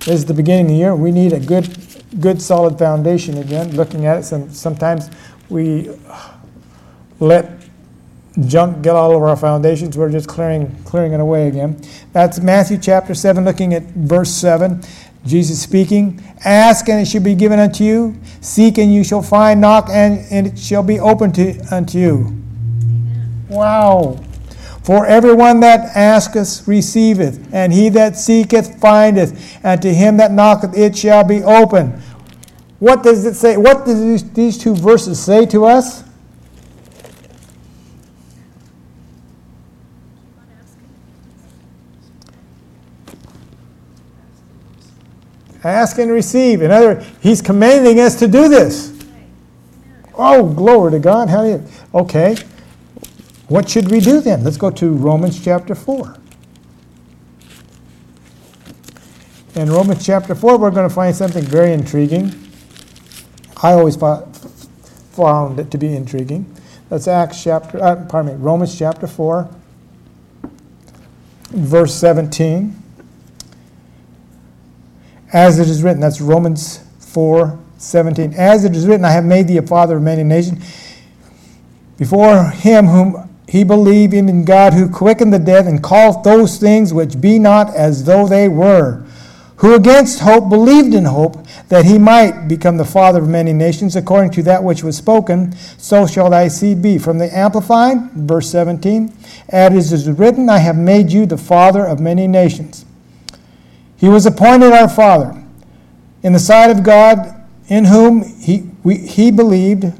this 0.00 0.14
is 0.14 0.24
the 0.24 0.34
beginning 0.34 0.66
of 0.66 0.70
the 0.70 0.76
year. 0.76 0.94
We 0.94 1.10
need 1.10 1.32
a 1.32 1.40
good, 1.40 1.76
good 2.20 2.40
solid 2.40 2.78
foundation 2.78 3.38
again. 3.38 3.74
Looking 3.74 4.06
at 4.06 4.18
it, 4.18 4.22
some, 4.22 4.50
sometimes 4.50 5.10
we 5.48 5.90
let 7.18 7.55
junk 8.46 8.82
get 8.82 8.94
all 8.94 9.12
over 9.12 9.26
our 9.28 9.36
foundations. 9.36 9.96
We're 9.96 10.10
just 10.10 10.28
clearing, 10.28 10.74
clearing 10.84 11.12
it 11.12 11.20
away 11.20 11.48
again. 11.48 11.80
That's 12.12 12.40
Matthew 12.40 12.78
chapter 12.78 13.14
7, 13.14 13.44
looking 13.44 13.74
at 13.74 13.82
verse 13.84 14.30
7. 14.30 14.82
Jesus 15.24 15.60
speaking, 15.60 16.22
Ask 16.44 16.88
and 16.88 17.00
it 17.00 17.06
shall 17.06 17.22
be 17.22 17.34
given 17.34 17.58
unto 17.58 17.82
you, 17.82 18.16
seek 18.40 18.78
and 18.78 18.94
you 18.94 19.02
shall 19.02 19.22
find, 19.22 19.60
knock 19.60 19.88
and, 19.90 20.24
and 20.30 20.46
it 20.46 20.58
shall 20.58 20.84
be 20.84 21.00
opened 21.00 21.34
to, 21.34 21.58
unto 21.74 21.98
you. 21.98 22.14
Amen. 22.26 23.46
Wow. 23.48 24.20
For 24.84 25.04
everyone 25.04 25.58
that 25.60 25.96
asketh 25.96 26.68
receiveth, 26.68 27.52
and 27.52 27.72
he 27.72 27.88
that 27.88 28.16
seeketh 28.16 28.80
findeth, 28.80 29.58
and 29.64 29.82
to 29.82 29.92
him 29.92 30.18
that 30.18 30.30
knocketh 30.30 30.78
it 30.78 30.96
shall 30.96 31.24
be 31.24 31.42
open. 31.42 32.00
What 32.78 33.02
does 33.02 33.24
it 33.24 33.34
say? 33.34 33.56
What 33.56 33.84
do 33.84 34.16
these 34.18 34.58
two 34.58 34.76
verses 34.76 35.18
say 35.18 35.44
to 35.46 35.64
us? 35.64 36.04
Ask 45.66 45.98
and 45.98 46.10
receive. 46.10 46.62
In 46.62 46.70
other 46.70 46.94
words, 46.94 47.06
he's 47.20 47.42
commanding 47.42 48.00
us 48.00 48.16
to 48.20 48.28
do 48.28 48.48
this. 48.48 48.92
Oh, 50.14 50.48
glory 50.48 50.92
to 50.92 50.98
God. 50.98 51.28
How 51.28 51.42
do 51.42 51.48
you? 51.48 51.64
Okay. 51.94 52.36
What 53.48 53.68
should 53.68 53.90
we 53.90 54.00
do 54.00 54.20
then? 54.20 54.44
Let's 54.44 54.56
go 54.56 54.70
to 54.70 54.90
Romans 54.92 55.42
chapter 55.42 55.74
4. 55.74 56.16
In 59.56 59.70
Romans 59.70 60.04
chapter 60.04 60.34
4, 60.34 60.58
we're 60.58 60.70
going 60.70 60.88
to 60.88 60.94
find 60.94 61.14
something 61.14 61.44
very 61.44 61.72
intriguing. 61.72 62.32
I 63.62 63.72
always 63.72 63.96
found 63.96 65.58
it 65.58 65.70
to 65.70 65.78
be 65.78 65.94
intriguing. 65.94 66.54
That's 66.88 67.08
Acts 67.08 67.42
chapter, 67.42 67.82
uh, 67.82 68.04
pardon 68.06 68.36
me, 68.36 68.42
Romans 68.42 68.78
chapter 68.78 69.06
4, 69.06 69.48
verse 71.50 71.94
17. 71.94 72.82
As 75.36 75.58
it 75.58 75.68
is 75.68 75.82
written, 75.82 76.00
that's 76.00 76.22
Romans 76.22 76.80
4, 77.00 77.58
17. 77.76 78.32
As 78.38 78.64
it 78.64 78.74
is 78.74 78.86
written, 78.86 79.04
I 79.04 79.10
have 79.10 79.26
made 79.26 79.48
thee 79.48 79.58
a 79.58 79.62
father 79.62 79.98
of 79.98 80.02
many 80.02 80.24
nations. 80.24 80.64
Before 81.98 82.44
him 82.48 82.86
whom 82.86 83.28
he 83.46 83.62
believed 83.62 84.14
in 84.14 84.46
God 84.46 84.72
who 84.72 84.88
quickened 84.88 85.34
the 85.34 85.38
dead 85.38 85.66
and 85.66 85.82
called 85.82 86.24
those 86.24 86.56
things 86.56 86.94
which 86.94 87.20
be 87.20 87.38
not 87.38 87.68
as 87.74 88.04
though 88.04 88.26
they 88.26 88.48
were, 88.48 89.04
who 89.56 89.74
against 89.74 90.20
hope 90.20 90.48
believed 90.48 90.94
in 90.94 91.04
hope 91.04 91.46
that 91.68 91.84
he 91.84 91.98
might 91.98 92.48
become 92.48 92.78
the 92.78 92.86
father 92.86 93.18
of 93.18 93.28
many 93.28 93.52
nations 93.52 93.94
according 93.94 94.30
to 94.30 94.42
that 94.44 94.64
which 94.64 94.82
was 94.82 94.96
spoken, 94.96 95.54
so 95.76 96.06
shall 96.06 96.30
thy 96.30 96.48
seed 96.48 96.80
be. 96.80 96.96
From 96.96 97.18
the 97.18 97.36
Amplified, 97.36 98.10
verse 98.12 98.48
17, 98.48 99.12
as 99.50 99.92
it 99.92 99.96
is 99.96 100.08
written, 100.08 100.48
I 100.48 100.60
have 100.60 100.78
made 100.78 101.12
you 101.12 101.26
the 101.26 101.36
father 101.36 101.84
of 101.84 102.00
many 102.00 102.26
nations. 102.26 102.86
He 103.96 104.08
was 104.08 104.26
appointed 104.26 104.72
our 104.72 104.88
father 104.88 105.42
in 106.22 106.32
the 106.32 106.38
sight 106.38 106.70
of 106.70 106.82
God, 106.82 107.34
in 107.68 107.86
whom 107.86 108.22
he, 108.38 108.70
we, 108.82 108.96
he 108.96 109.30
believed, 109.30 109.92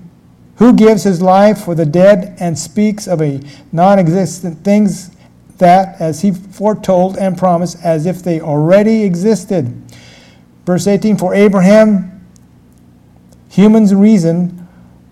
who 0.57 0.75
gives 0.75 1.05
his 1.05 1.23
life 1.23 1.65
for 1.65 1.75
the 1.75 1.87
dead 1.87 2.37
and 2.39 2.59
speaks 2.59 3.07
of 3.07 3.21
a 3.21 3.41
non 3.73 3.99
existent 3.99 4.65
things 4.65 5.11
that, 5.59 6.01
as 6.01 6.23
he 6.23 6.33
foretold 6.33 7.17
and 7.17 7.39
promised, 7.39 7.83
as 7.83 8.07
if 8.07 8.23
they 8.23 8.41
already 8.41 9.03
existed. 9.05 9.73
Verse 10.65 10.87
18 10.87 11.17
For 11.17 11.35
Abraham, 11.35 12.27
humans 13.49 13.95
reason, 13.95 14.67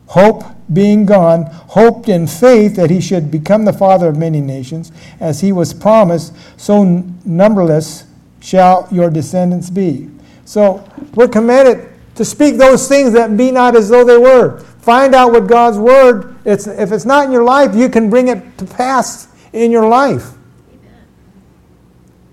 hope 0.06 0.44
being 0.72 1.06
gone, 1.06 1.44
hoped 1.44 2.08
in 2.08 2.26
faith 2.26 2.76
that 2.76 2.90
he 2.90 3.00
should 3.00 3.30
become 3.30 3.64
the 3.64 3.72
father 3.72 4.08
of 4.08 4.16
many 4.16 4.40
nations, 4.40 4.92
as 5.20 5.40
he 5.40 5.52
was 5.52 5.72
promised, 5.74 6.34
so 6.56 6.84
numberless 7.24 8.04
shall 8.44 8.86
your 8.90 9.08
descendants 9.08 9.70
be. 9.70 10.10
So 10.44 10.86
we're 11.14 11.28
commanded 11.28 11.88
to 12.14 12.24
speak 12.26 12.58
those 12.58 12.86
things 12.86 13.12
that 13.14 13.36
be 13.38 13.50
not 13.50 13.74
as 13.74 13.88
though 13.88 14.04
they 14.04 14.18
were. 14.18 14.58
Find 14.58 15.14
out 15.14 15.32
what 15.32 15.46
God's 15.46 15.78
word, 15.78 16.36
it's, 16.44 16.66
if 16.66 16.92
it's 16.92 17.06
not 17.06 17.24
in 17.24 17.32
your 17.32 17.42
life, 17.42 17.74
you 17.74 17.88
can 17.88 18.10
bring 18.10 18.28
it 18.28 18.58
to 18.58 18.66
pass 18.66 19.28
in 19.54 19.70
your 19.70 19.88
life. 19.88 20.32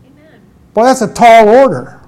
Amen. 0.05 0.41
That's 0.73 1.01
a 1.01 1.07
tall 1.07 1.47
order. 1.47 2.01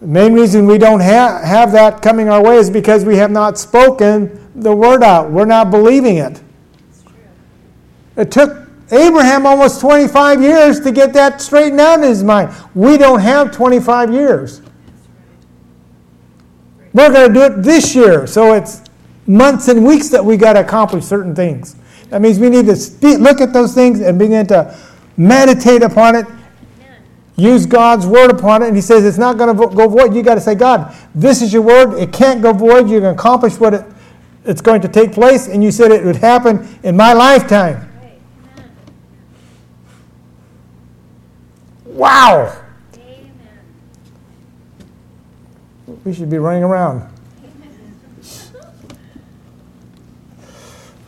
The 0.00 0.06
main 0.06 0.32
reason 0.32 0.66
we 0.66 0.78
don't 0.78 1.00
ha- 1.00 1.40
have 1.44 1.72
that 1.72 2.02
coming 2.02 2.28
our 2.28 2.42
way 2.42 2.56
is 2.56 2.70
because 2.70 3.04
we 3.04 3.16
have 3.16 3.32
not 3.32 3.58
spoken 3.58 4.48
the 4.54 4.74
word 4.74 5.02
out. 5.02 5.32
We're 5.32 5.44
not 5.44 5.72
believing 5.72 6.18
it. 6.18 6.40
It 8.16 8.30
took 8.30 8.63
Abraham 8.90 9.46
almost 9.46 9.80
25 9.80 10.42
years 10.42 10.80
to 10.80 10.92
get 10.92 11.12
that 11.14 11.40
straightened 11.40 11.80
out 11.80 11.98
in 11.98 12.04
his 12.04 12.22
mind. 12.22 12.54
We 12.74 12.96
don't 12.98 13.20
have 13.20 13.50
25 13.52 14.12
years. 14.12 14.60
We're 16.92 17.12
going 17.12 17.28
to 17.28 17.34
do 17.34 17.42
it 17.42 17.62
this 17.62 17.94
year. 17.94 18.26
So 18.26 18.52
it's 18.54 18.82
months 19.26 19.68
and 19.68 19.84
weeks 19.84 20.08
that 20.10 20.24
we 20.24 20.36
got 20.36 20.52
to 20.52 20.60
accomplish 20.60 21.04
certain 21.04 21.34
things. 21.34 21.76
That 22.10 22.20
means 22.20 22.38
we 22.38 22.50
need 22.50 22.66
to 22.66 23.18
look 23.18 23.40
at 23.40 23.52
those 23.52 23.74
things 23.74 24.00
and 24.00 24.18
begin 24.18 24.46
to 24.48 24.76
meditate 25.16 25.82
upon 25.82 26.14
it 26.14 26.26
use 27.36 27.66
God's 27.66 28.06
word 28.06 28.30
upon 28.30 28.62
it, 28.62 28.68
and 28.68 28.76
he 28.76 28.82
says 28.82 29.04
it's 29.04 29.18
not 29.18 29.38
going 29.38 29.56
to 29.56 29.74
go 29.74 29.88
void. 29.88 30.14
You 30.14 30.22
got 30.22 30.36
to 30.36 30.40
say, 30.40 30.54
God, 30.54 30.94
this 31.14 31.42
is 31.42 31.52
your 31.52 31.62
word. 31.62 31.98
It 31.98 32.12
can't 32.12 32.40
go 32.40 32.52
void. 32.52 32.88
You're 32.88 33.00
going 33.00 33.14
to 33.14 33.20
accomplish 33.20 33.58
what 33.58 33.74
it, 33.74 33.84
it's 34.44 34.60
going 34.60 34.80
to 34.82 34.88
take 34.88 35.12
place, 35.12 35.48
and 35.48 35.62
you 35.62 35.72
said 35.72 35.90
it 35.90 36.04
would 36.04 36.16
happen 36.16 36.78
in 36.82 36.96
my 36.96 37.12
lifetime. 37.12 37.90
Wow. 41.94 42.62
We 46.04 46.12
should 46.12 46.28
be 46.28 46.38
running 46.38 46.62
around. 46.62 47.10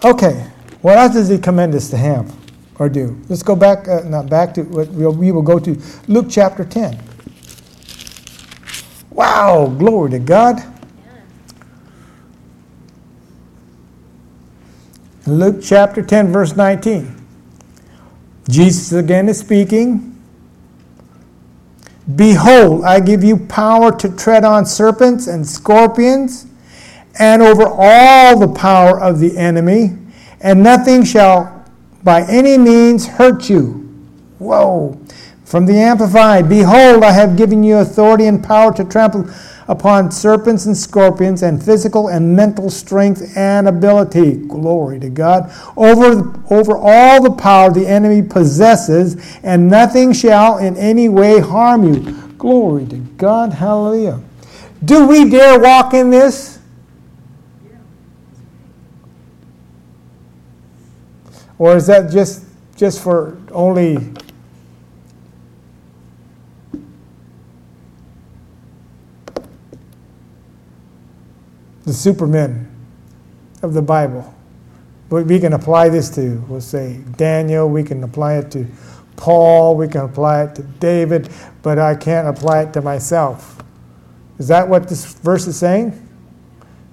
Okay, 0.05 0.47
what 0.83 0.99
else 0.99 1.15
does 1.15 1.29
he 1.29 1.39
commend 1.39 1.75
us 1.75 1.91
to 1.91 1.97
have? 1.97 2.33
or 2.79 2.89
do. 2.89 3.21
Let's 3.29 3.43
go 3.43 3.57
back, 3.57 3.89
uh, 3.89 4.03
not 4.05 4.29
back 4.29 4.55
to, 4.55 4.63
we'll, 4.63 5.13
we 5.13 5.33
will 5.33 5.43
go 5.43 5.59
to 5.59 5.81
Luke 6.09 6.27
chapter 6.29 6.65
10. 6.65 7.01
Wow, 9.11 9.67
glory 9.79 10.11
to 10.13 10.19
God. 10.19 10.63
Luke 15.27 15.57
chapter 15.63 16.03
10, 16.03 16.31
verse 16.31 16.55
19. 16.55 17.15
Jesus 18.49 18.93
again 18.93 19.29
is 19.29 19.41
speaking. 19.41 20.16
Behold, 22.15 22.85
I 22.85 23.01
give 23.01 23.25
you 23.25 23.37
power 23.37 23.91
to 23.99 24.17
tread 24.17 24.45
on 24.45 24.65
serpents 24.65 25.27
and 25.27 25.47
scorpions 25.47 26.47
and 27.19 27.43
over 27.43 27.65
all 27.67 28.39
the 28.39 28.49
power 28.49 29.01
of 29.01 29.19
the 29.19 29.37
enemy, 29.37 29.97
and 30.41 30.63
nothing 30.63 31.05
shall 31.05 31.65
by 32.05 32.23
any 32.29 32.57
means 32.57 33.07
hurt 33.07 33.51
you. 33.51 33.89
Whoa. 34.39 35.01
From 35.47 35.65
the 35.65 35.79
Amplified 35.79 36.49
Behold, 36.49 37.05
I 37.05 37.13
have 37.13 37.37
given 37.37 37.63
you 37.63 37.77
authority 37.77 38.27
and 38.27 38.43
power 38.43 38.75
to 38.75 38.85
trample 38.85 39.31
upon 39.69 40.11
serpents 40.11 40.67
and 40.67 40.77
scorpions 40.77 41.45
and 41.45 41.65
physical 41.65 42.09
and 42.09 42.35
mental 42.35 42.69
strength 42.69 43.37
and 43.37 43.69
ability. 43.69 44.39
Glory 44.49 44.99
to 44.99 45.09
God. 45.09 45.53
Over, 45.77 46.35
over 46.51 46.77
all 46.77 47.23
the 47.23 47.31
power 47.31 47.73
the 47.73 47.87
enemy 47.87 48.27
possesses, 48.27 49.39
and 49.45 49.71
nothing 49.71 50.13
shall 50.13 50.59
in 50.59 50.77
any 50.77 51.09
way 51.09 51.39
harm 51.39 51.85
you. 51.85 52.13
Glory 52.39 52.85
to 52.87 52.97
God. 52.97 53.53
Hallelujah. 53.53 54.21
Do 54.85 55.07
we 55.07 55.31
dare 55.31 55.61
walk 55.61 55.95
in 55.95 56.11
this? 56.11 56.59
Or 61.57 61.77
is 61.77 61.87
that 61.87 62.11
just, 62.11 62.45
just 62.75 63.01
for 63.01 63.39
only 63.53 64.13
the 71.87 71.95
supermen 71.95 72.71
of 73.63 73.73
the 73.73 73.81
Bible? 73.81 74.35
But 75.09 75.25
we 75.27 75.41
can 75.41 75.55
apply 75.55 75.89
this 75.89 76.11
to, 76.17 76.45
we'll 76.49 76.61
say, 76.61 77.01
Daniel, 77.17 77.69
we 77.71 77.83
can 77.83 78.05
apply 78.05 78.35
it 78.35 78.51
to 78.51 78.67
Paul, 79.17 79.77
we 79.77 79.89
can 79.89 80.03
apply 80.03 80.43
it 80.43 80.55
to 80.57 80.63
David, 80.63 81.31
but 81.63 81.79
I 81.79 81.95
can't 81.95 82.29
apply 82.29 82.65
it 82.65 82.73
to 82.75 82.83
myself. 82.83 83.63
Is 84.39 84.49
that 84.49 84.69
what 84.69 84.89
this 84.89 85.15
verse 85.15 85.47
is 85.47 85.57
saying? 85.57 86.03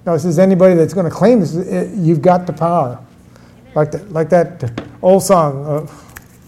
No, 0.06 0.14
it 0.14 0.20
says 0.20 0.38
anybody 0.38 0.74
that's 0.74 0.94
going 0.94 1.08
to 1.08 1.14
claim 1.14 1.40
this, 1.40 1.54
you've 1.96 2.22
got 2.22 2.46
the 2.46 2.52
power 2.52 3.04
like 3.74 3.90
that, 3.90 4.12
like 4.12 4.28
that 4.30 4.84
old 5.02 5.22
song, 5.22 5.66
uh, 5.66 5.86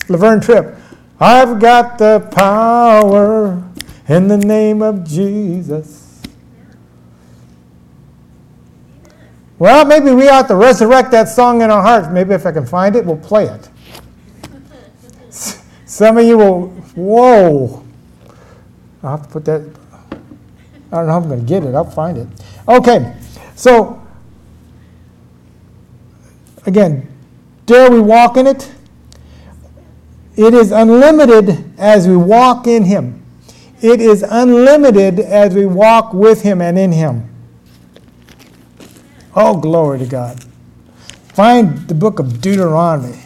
Laverne 0.09 0.41
Tripp. 0.41 0.77
I've 1.19 1.59
got 1.59 1.99
the 1.99 2.21
power 2.33 3.63
in 4.09 4.29
the 4.29 4.37
name 4.37 4.83
of 4.83 5.05
Jesus. 5.05 6.06
Well, 9.59 9.85
maybe 9.87 10.11
we 10.11 10.29
ought 10.29 10.49
to 10.49 10.57
resurrect 10.57 11.11
that 11.13 11.29
song 11.29 11.63
in 11.63 11.71
our 11.71 11.83
hearts. 11.83 12.09
Maybe 12.11 12.35
if 12.35 12.45
I 12.45 12.53
can 12.53 12.67
find 12.67 12.95
it, 12.95 13.05
we'll 13.05 13.17
play 13.17 13.47
it. 13.47 13.69
Some 15.31 16.19
of 16.19 16.27
you 16.27 16.37
will, 16.37 16.69
whoa. 16.95 17.85
I'll 19.03 19.17
have 19.17 19.27
to 19.27 19.33
put 19.33 19.45
that, 19.47 19.63
I 20.93 20.97
don't 20.97 21.07
know 21.07 21.13
how 21.13 21.17
I'm 21.19 21.29
going 21.29 21.41
to 21.41 21.47
get 21.47 21.65
it. 21.65 21.75
I'll 21.75 21.85
find 21.85 22.19
it. 22.19 22.29
Okay, 22.69 23.15
so 23.55 24.03
again, 26.67 27.09
Dare 27.67 27.91
we 27.91 28.01
walk 28.01 28.37
in 28.37 28.47
it? 28.47 28.73
It 30.37 30.55
is 30.55 30.71
unlimited 30.71 31.73
as 31.79 32.07
we 32.07 32.17
walk 32.17 32.69
in 32.69 32.85
Him. 32.85 33.25
It 33.83 34.01
is 34.01 34.23
unlimited 34.23 35.19
as 35.19 35.55
we 35.55 35.67
walk 35.67 36.15
with 36.15 36.43
Him 36.43 36.63
and 36.63 36.79
in 36.79 36.93
Him. 36.93 37.29
Oh, 39.39 39.55
glory 39.55 39.99
to 39.99 40.07
God. 40.07 40.43
Find 41.35 41.87
the 41.89 41.95
book 41.95 42.19
of 42.19 42.41
Deuteronomy. 42.41 43.21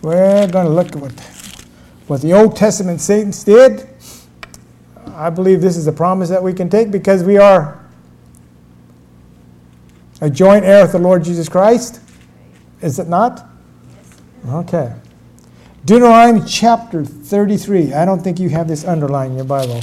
We're 0.00 0.46
going 0.46 0.64
to 0.64 0.72
look 0.72 0.88
at 0.88 0.96
what, 0.96 1.12
what 2.06 2.22
the 2.22 2.32
Old 2.32 2.56
Testament 2.56 3.02
saints 3.02 3.44
did. 3.44 3.86
I 5.08 5.28
believe 5.28 5.60
this 5.60 5.76
is 5.76 5.86
a 5.86 5.92
promise 5.92 6.30
that 6.30 6.42
we 6.42 6.54
can 6.54 6.70
take 6.70 6.90
because 6.90 7.22
we 7.22 7.36
are 7.36 7.84
a 10.22 10.30
joint 10.30 10.64
heir 10.64 10.84
with 10.84 10.92
the 10.92 10.98
Lord 10.98 11.24
Jesus 11.24 11.48
Christ. 11.50 12.00
Is 12.80 12.98
it 12.98 13.08
not? 13.08 13.46
Okay. 14.48 14.94
Deuteronomy 15.84 16.40
chapter 16.46 17.04
33. 17.04 17.92
I 17.92 18.06
don't 18.06 18.22
think 18.22 18.40
you 18.40 18.48
have 18.48 18.66
this 18.66 18.86
underlined 18.86 19.32
in 19.32 19.36
your 19.36 19.44
Bible. 19.44 19.82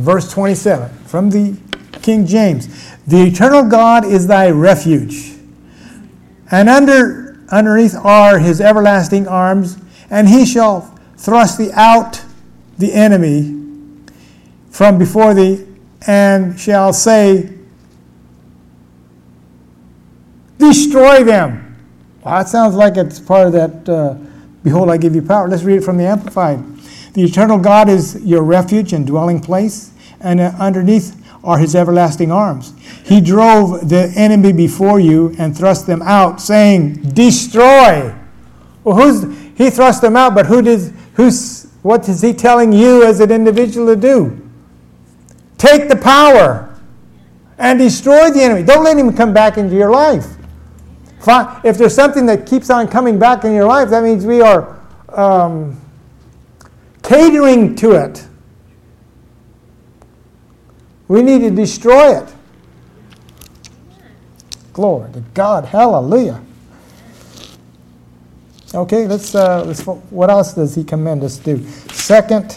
Verse 0.00 0.32
27 0.32 0.88
from 1.04 1.30
the 1.30 1.56
King 2.00 2.26
James 2.26 2.68
The 3.06 3.22
eternal 3.22 3.64
God 3.64 4.04
is 4.04 4.26
thy 4.26 4.50
refuge, 4.50 5.34
and 6.50 6.68
under, 6.68 7.44
underneath 7.50 7.94
are 7.94 8.38
his 8.38 8.60
everlasting 8.60 9.28
arms, 9.28 9.78
and 10.08 10.28
he 10.28 10.46
shall 10.46 10.98
thrust 11.16 11.58
thee 11.58 11.70
out 11.72 12.24
the 12.78 12.94
enemy 12.94 13.56
from 14.70 14.98
before 14.98 15.34
thee, 15.34 15.66
and 16.06 16.58
shall 16.58 16.92
say, 16.92 17.52
Destroy 20.58 21.24
them. 21.24 21.76
Well, 22.24 22.38
that 22.38 22.48
sounds 22.48 22.74
like 22.74 22.96
it's 22.96 23.18
part 23.20 23.48
of 23.48 23.52
that, 23.52 23.88
uh, 23.88 24.14
Behold, 24.62 24.90
I 24.90 24.98
give 24.98 25.14
you 25.14 25.22
power. 25.22 25.48
Let's 25.48 25.62
read 25.62 25.78
it 25.78 25.84
from 25.84 25.96
the 25.96 26.04
Amplified. 26.04 26.62
The 27.12 27.24
eternal 27.24 27.58
God 27.58 27.88
is 27.88 28.20
your 28.24 28.42
refuge 28.42 28.92
and 28.92 29.06
dwelling 29.06 29.40
place, 29.40 29.92
and 30.20 30.40
uh, 30.40 30.52
underneath 30.58 31.16
are 31.42 31.58
his 31.58 31.74
everlasting 31.74 32.30
arms. 32.30 32.74
He 33.04 33.20
drove 33.20 33.88
the 33.88 34.12
enemy 34.14 34.52
before 34.52 35.00
you 35.00 35.34
and 35.38 35.56
thrust 35.56 35.86
them 35.86 36.02
out, 36.02 36.40
saying, 36.40 36.94
Destroy. 37.12 38.14
Well, 38.84 38.96
who's 38.96 39.38
he 39.56 39.70
thrust 39.70 40.02
them 40.02 40.16
out, 40.16 40.34
but 40.34 40.46
who 40.46 40.62
did 40.62 40.80
who's 41.14 41.70
what 41.82 42.08
is 42.08 42.20
he 42.20 42.32
telling 42.32 42.72
you 42.72 43.04
as 43.04 43.20
an 43.20 43.30
individual 43.30 43.86
to 43.86 43.96
do? 43.96 44.48
Take 45.56 45.88
the 45.88 45.96
power 45.96 46.78
and 47.58 47.78
destroy 47.78 48.30
the 48.30 48.42
enemy. 48.42 48.62
Don't 48.62 48.84
let 48.84 48.96
him 48.96 49.14
come 49.14 49.32
back 49.32 49.58
into 49.58 49.74
your 49.76 49.90
life. 49.90 50.26
If 51.62 51.76
there's 51.76 51.94
something 51.94 52.26
that 52.26 52.46
keeps 52.46 52.70
on 52.70 52.88
coming 52.88 53.18
back 53.18 53.44
in 53.44 53.52
your 53.52 53.66
life, 53.66 53.90
that 53.90 54.02
means 54.02 54.24
we 54.24 54.40
are 54.40 54.80
um, 55.10 55.79
catering 57.02 57.74
to 57.76 57.92
it. 57.92 58.26
We 61.08 61.22
need 61.22 61.40
to 61.40 61.50
destroy 61.50 62.22
it. 62.22 62.32
Glory 64.72 65.12
to 65.12 65.20
God. 65.34 65.64
Hallelujah. 65.64 66.40
Okay, 68.72 69.08
let's, 69.08 69.34
uh, 69.34 69.64
let's, 69.64 69.82
what 69.84 70.30
else 70.30 70.54
does 70.54 70.76
he 70.76 70.84
commend 70.84 71.24
us 71.24 71.38
to 71.38 71.56
do? 71.56 71.66
Second 71.92 72.56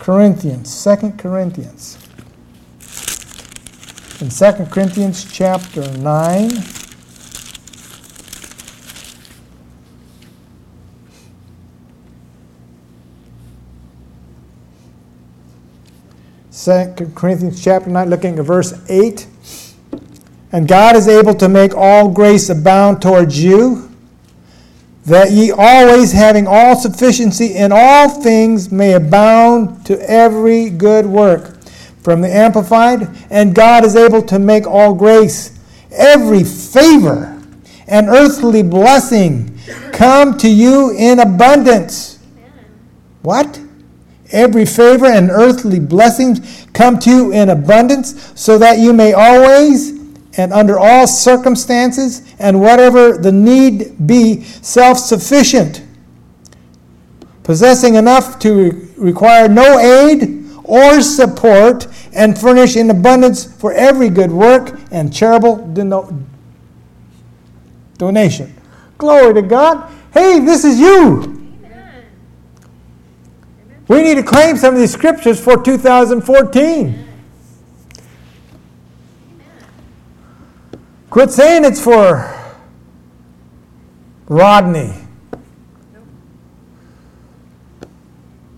Corinthians. 0.00 0.72
Second 0.72 1.16
Corinthians. 1.16 1.96
In 4.20 4.30
Second 4.30 4.72
Corinthians 4.72 5.24
chapter 5.24 5.88
9. 5.98 6.50
Second 16.62 17.16
Corinthians 17.16 17.60
chapter 17.60 17.90
9, 17.90 18.08
looking 18.08 18.38
at 18.38 18.44
verse 18.44 18.72
8. 18.88 19.26
And 20.52 20.68
God 20.68 20.94
is 20.94 21.08
able 21.08 21.34
to 21.34 21.48
make 21.48 21.74
all 21.74 22.08
grace 22.08 22.50
abound 22.50 23.02
towards 23.02 23.42
you 23.42 23.90
that 25.04 25.32
ye 25.32 25.50
always 25.50 26.12
having 26.12 26.46
all 26.46 26.76
sufficiency 26.76 27.56
in 27.56 27.72
all 27.74 28.08
things 28.08 28.70
may 28.70 28.92
abound 28.92 29.84
to 29.86 30.08
every 30.08 30.70
good 30.70 31.04
work. 31.04 31.60
From 32.04 32.20
the 32.20 32.32
Amplified, 32.32 33.08
and 33.28 33.56
God 33.56 33.84
is 33.84 33.96
able 33.96 34.22
to 34.22 34.38
make 34.38 34.64
all 34.64 34.94
grace, 34.94 35.58
every 35.90 36.44
favor, 36.44 37.42
and 37.88 38.08
earthly 38.08 38.62
blessing 38.62 39.58
come 39.92 40.38
to 40.38 40.48
you 40.48 40.94
in 40.96 41.18
abundance. 41.18 42.20
What? 43.22 43.58
Every 44.32 44.64
favor 44.64 45.06
and 45.06 45.30
earthly 45.30 45.78
blessings 45.78 46.66
come 46.72 46.98
to 47.00 47.10
you 47.10 47.32
in 47.32 47.50
abundance, 47.50 48.32
so 48.34 48.58
that 48.58 48.78
you 48.78 48.92
may 48.92 49.12
always 49.12 50.00
and 50.38 50.52
under 50.52 50.78
all 50.78 51.06
circumstances 51.06 52.22
and 52.38 52.58
whatever 52.60 53.18
the 53.18 53.30
need 53.30 54.06
be, 54.06 54.42
self 54.42 54.98
sufficient, 54.98 55.82
possessing 57.42 57.96
enough 57.96 58.38
to 58.40 58.88
require 58.96 59.48
no 59.48 59.78
aid 59.78 60.42
or 60.64 61.02
support, 61.02 61.86
and 62.14 62.38
furnish 62.38 62.76
in 62.76 62.88
abundance 62.88 63.44
for 63.44 63.72
every 63.72 64.08
good 64.08 64.30
work 64.30 64.78
and 64.90 65.12
charitable 65.12 65.56
donation. 67.98 68.54
Glory 68.96 69.34
to 69.34 69.42
God. 69.42 69.92
Hey, 70.14 70.40
this 70.40 70.64
is 70.64 70.78
you. 70.78 71.41
We 73.92 74.02
need 74.02 74.14
to 74.14 74.22
claim 74.22 74.56
some 74.56 74.72
of 74.72 74.80
these 74.80 74.90
scriptures 74.90 75.38
for 75.38 75.62
2014. 75.62 77.08
Quit 81.10 81.30
saying 81.30 81.66
it's 81.66 81.78
for 81.78 82.56
Rodney. 84.28 84.94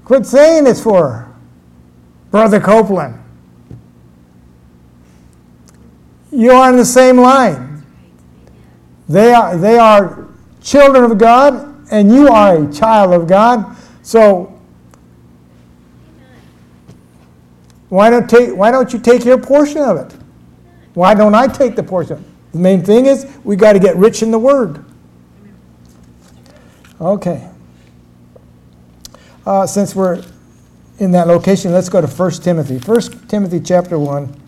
Quit 0.05 0.25
saying 0.25 0.69
it's 0.69 0.81
for 0.81 1.29
Brother 2.31 2.61
Copeland. 2.61 3.21
You 6.31 6.53
are 6.53 6.71
in 6.71 6.77
the 6.77 6.85
same 6.85 7.21
line. 7.21 7.85
They 9.09 9.35
are, 9.35 9.57
they 9.57 9.81
are 9.81 10.29
children 10.63 11.11
of 11.11 11.19
God, 11.19 11.91
and 11.91 12.15
you 12.15 12.29
are 12.29 12.63
a 12.63 12.73
child 12.73 13.13
of 13.13 13.27
God. 13.27 13.77
So, 14.05 14.54
why 17.95 18.11
don't, 18.11 18.29
take, 18.29 18.57
why 18.57 18.73
don't 18.73 18.93
you 18.93 18.99
take 18.99 19.25
your 19.25 19.39
portion 19.39 19.79
of 19.79 19.97
it? 19.97 20.19
Why 20.95 21.15
don't 21.15 21.33
I 21.33 21.47
take 21.47 21.77
the 21.77 21.83
portion? 21.85 22.25
The 22.51 22.59
main 22.59 22.85
thing 22.85 23.07
is 23.07 23.25
we 23.45 23.55
got 23.55 23.75
to 23.75 23.79
get 23.79 23.95
rich 23.95 24.21
in 24.21 24.33
the 24.33 24.39
Word. 24.39 24.85
Okay. 27.01 27.49
Uh, 29.47 29.65
since 29.69 29.95
we're 29.95 30.25
in 30.99 31.13
that 31.13 31.29
location, 31.29 31.71
let's 31.73 31.89
go 31.89 32.01
to 32.01 32.09
1 32.09 32.31
Timothy. 32.33 32.79
1 32.79 33.29
Timothy 33.29 33.61
chapter 33.61 33.97
1. 33.97 34.41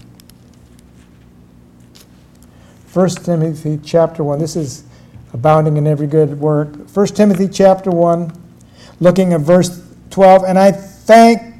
1 2.93 3.09
Timothy 3.11 3.79
chapter 3.85 4.25
1. 4.25 4.41
This 4.41 4.57
is 4.57 4.83
abounding 5.33 5.77
in 5.77 5.87
every 5.87 6.09
good 6.09 6.41
work. 6.41 6.75
1 6.93 7.07
Timothy 7.09 7.47
chapter 7.47 7.93
1, 7.93 8.33
looking 8.99 9.35
at 9.35 9.43
verse 9.43 9.89
12. 10.11 10.43
And 10.43 10.59
I 10.59 10.73
thank 10.73 11.56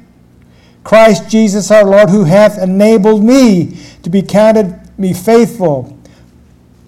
Christ 0.87 1.29
Jesus 1.29 1.69
our 1.69 1.83
Lord, 1.83 2.09
who 2.09 2.23
hath 2.23 2.57
enabled 2.57 3.21
me 3.21 3.77
to 4.03 4.09
be 4.09 4.21
counted 4.21 4.79
me 4.97 5.11
faithful 5.13 5.93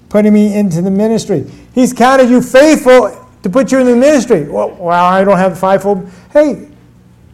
putting 0.08 0.34
me 0.34 0.58
into 0.58 0.82
the 0.82 0.90
ministry. 0.90 1.46
He's 1.76 1.92
counted 1.92 2.30
you 2.30 2.42
faithful 2.42 3.28
to 3.44 3.50
put 3.50 3.74
you 3.74 3.80
in 3.80 3.86
the 3.86 3.96
ministry. 3.98 4.50
Well, 4.50 4.72
well 4.76 5.06
I 5.06 5.24
don't 5.26 5.38
have 5.38 5.60
fivefold. 5.60 6.10
Hey, 6.32 6.70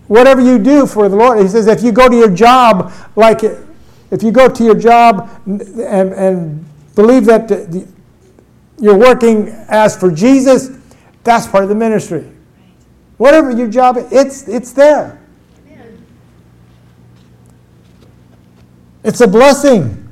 whatever 0.07 0.41
you 0.41 0.57
do 0.57 0.87
for 0.87 1.07
the 1.07 1.15
Lord, 1.15 1.39
he 1.39 1.47
says, 1.47 1.67
if 1.67 1.83
you 1.83 1.91
go 1.91 2.09
to 2.09 2.15
your 2.15 2.31
job 2.31 2.91
like, 3.15 3.43
if 3.43 4.23
you 4.23 4.31
go 4.31 4.49
to 4.49 4.63
your 4.63 4.75
job 4.75 5.29
and, 5.45 5.61
and 6.13 6.65
believe 6.95 7.25
that 7.25 7.47
the, 7.47 7.57
the, 7.57 7.87
you're 8.79 8.97
working 8.97 9.49
as 9.69 9.95
for 9.95 10.11
Jesus, 10.11 10.69
that's 11.23 11.45
part 11.45 11.63
of 11.63 11.69
the 11.69 11.75
ministry. 11.75 12.27
Whatever 13.17 13.51
your 13.51 13.69
job 13.69 13.97
it's, 14.11 14.47
it's 14.47 14.71
there. 14.73 15.21
It's 19.05 19.21
a 19.21 19.27
blessing. 19.27 20.11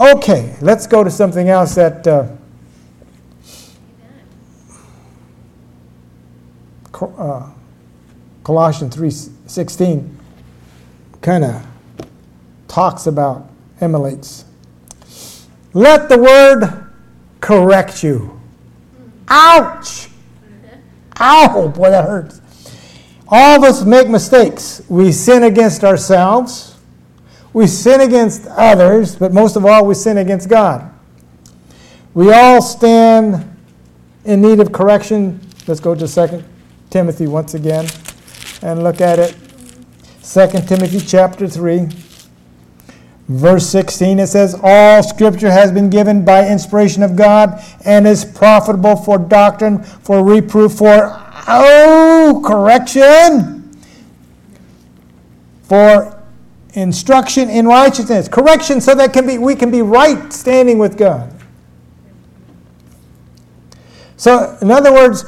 Okay, 0.00 0.56
let's 0.60 0.88
go 0.88 1.04
to 1.04 1.10
something 1.10 1.48
else 1.48 1.76
that 1.76 2.04
uh, 2.04 2.26
uh, 7.00 7.48
Colossians 8.42 8.96
3.16 8.96 10.12
kind 11.20 11.44
of 11.44 11.64
talks 12.66 13.06
about, 13.06 13.48
emulates. 13.80 14.46
Let 15.72 16.08
the 16.08 16.18
word 16.18 16.90
correct 17.40 18.02
you. 18.02 18.40
Ouch! 19.28 20.08
Ow, 21.20 21.68
boy, 21.68 21.90
that 21.90 22.04
hurts. 22.04 22.40
All 23.28 23.58
of 23.58 23.62
us 23.62 23.84
make 23.84 24.08
mistakes. 24.08 24.82
We 24.88 25.12
sin 25.12 25.44
against 25.44 25.84
ourselves 25.84 26.75
we 27.56 27.66
sin 27.66 28.02
against 28.02 28.46
others, 28.48 29.16
but 29.16 29.32
most 29.32 29.56
of 29.56 29.64
all, 29.64 29.86
we 29.86 29.94
sin 29.94 30.18
against 30.18 30.46
God. 30.46 30.92
We 32.12 32.30
all 32.30 32.60
stand 32.60 33.50
in 34.26 34.42
need 34.42 34.60
of 34.60 34.72
correction. 34.72 35.40
Let's 35.66 35.80
go 35.80 35.94
to 35.94 36.06
2 36.06 36.44
Timothy 36.90 37.26
once 37.26 37.54
again 37.54 37.86
and 38.60 38.84
look 38.84 39.00
at 39.00 39.18
it. 39.18 39.34
2 40.22 40.66
Timothy 40.66 41.00
chapter 41.00 41.48
3, 41.48 41.88
verse 43.28 43.66
16. 43.70 44.18
It 44.18 44.26
says, 44.26 44.54
All 44.62 45.02
scripture 45.02 45.50
has 45.50 45.72
been 45.72 45.88
given 45.88 46.26
by 46.26 46.46
inspiration 46.46 47.02
of 47.02 47.16
God 47.16 47.64
and 47.86 48.06
is 48.06 48.22
profitable 48.22 48.96
for 48.96 49.16
doctrine, 49.16 49.82
for 49.82 50.22
reproof, 50.22 50.74
for 50.74 51.10
oh, 51.48 52.42
correction, 52.44 53.74
for 55.62 56.15
instruction 56.76 57.48
in 57.48 57.66
righteousness. 57.66 58.28
Correction 58.28 58.80
so 58.80 58.94
that 58.94 59.12
can 59.12 59.26
be, 59.26 59.38
we 59.38 59.56
can 59.56 59.70
be 59.70 59.82
right 59.82 60.32
standing 60.32 60.78
with 60.78 60.96
God. 60.96 61.32
So, 64.16 64.56
in 64.62 64.70
other 64.70 64.92
words, 64.92 65.24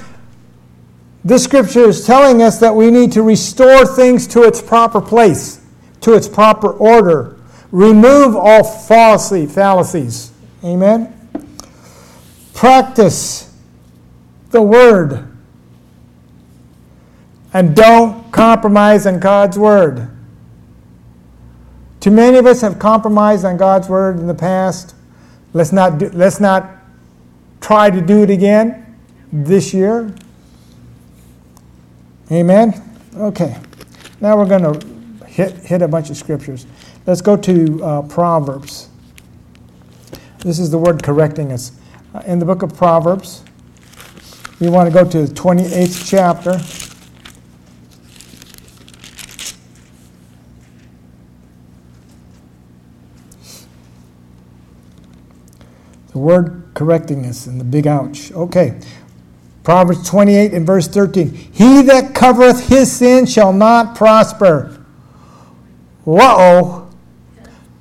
this 1.25 1.45
scripture 1.45 1.89
is 1.89 2.07
telling 2.07 2.43
us 2.43 2.61
that 2.61 2.75
we 2.75 2.91
need 2.91 3.13
to 3.13 3.23
restore 3.23 3.85
things 3.85 4.27
to 4.29 4.45
its 4.45 4.63
proper 4.63 5.01
place, 5.01 5.61
to 6.03 6.15
its 6.15 6.29
proper 6.29 6.71
order. 6.71 7.39
Remove 7.73 8.37
all 8.37 8.63
fallacy, 8.63 9.47
fallacies. 9.47 10.33
Amen? 10.65 11.15
Practice 12.55 13.55
the 14.51 14.63
word. 14.63 15.25
And 17.53 17.75
don't 17.75 18.31
compromise 18.33 19.07
on 19.07 19.19
God's 19.19 19.59
word. 19.59 20.11
Too 22.09 22.15
many 22.15 22.39
of 22.39 22.47
us 22.47 22.63
have 22.63 22.79
compromised 22.79 23.45
on 23.45 23.59
God's 23.59 23.87
word 23.87 24.19
in 24.19 24.27
the 24.27 24.35
past. 24.35 24.95
Let's 25.53 25.73
not, 25.73 25.99
do, 25.99 26.09
let's 26.15 26.41
not 26.41 26.71
try 27.61 27.91
to 27.91 28.01
do 28.01 28.23
it 28.23 28.31
again 28.31 28.99
this 29.31 29.75
year. 29.75 30.15
Amen? 32.33 32.73
Okay. 33.15 33.59
Now 34.23 34.39
we're 34.39 34.47
going 34.47 34.63
to 34.63 35.27
hit, 35.27 35.53
hit 35.57 35.83
a 35.83 35.89
bunch 35.89 36.09
of 36.09 36.17
scriptures. 36.17 36.67
Let's 37.05 37.21
go 37.21 37.37
to 37.37 37.85
uh, 37.85 38.03
Proverbs. 38.09 38.89
This 40.39 40.59
is 40.59 40.71
the 40.71 40.79
word 40.79 41.03
correcting 41.03 41.53
us. 41.53 41.73
Uh, 42.15 42.23
in 42.25 42.39
the 42.39 42.47
book 42.47 42.63
of 42.63 42.75
Proverbs, 42.75 43.45
we 44.61 44.71
want 44.71 44.91
to 44.91 44.95
go 44.95 45.07
to 45.07 45.27
the 45.27 45.35
28th 45.35 46.09
chapter. 46.09 46.88
The 56.19 56.25
word 56.25 56.65
correcting 56.75 57.25
us 57.27 57.47
and 57.47 57.61
the 57.61 57.65
big 57.65 57.87
ouch. 57.87 58.33
Okay. 58.33 58.81
Proverbs 59.63 60.09
28 60.09 60.53
and 60.53 60.67
verse 60.67 60.89
13. 60.89 61.29
He 61.29 61.83
that 61.83 62.13
covereth 62.13 62.67
his 62.67 62.91
sin 62.91 63.25
shall 63.25 63.53
not 63.53 63.95
prosper. 63.95 64.85
Whoa. 66.03 66.91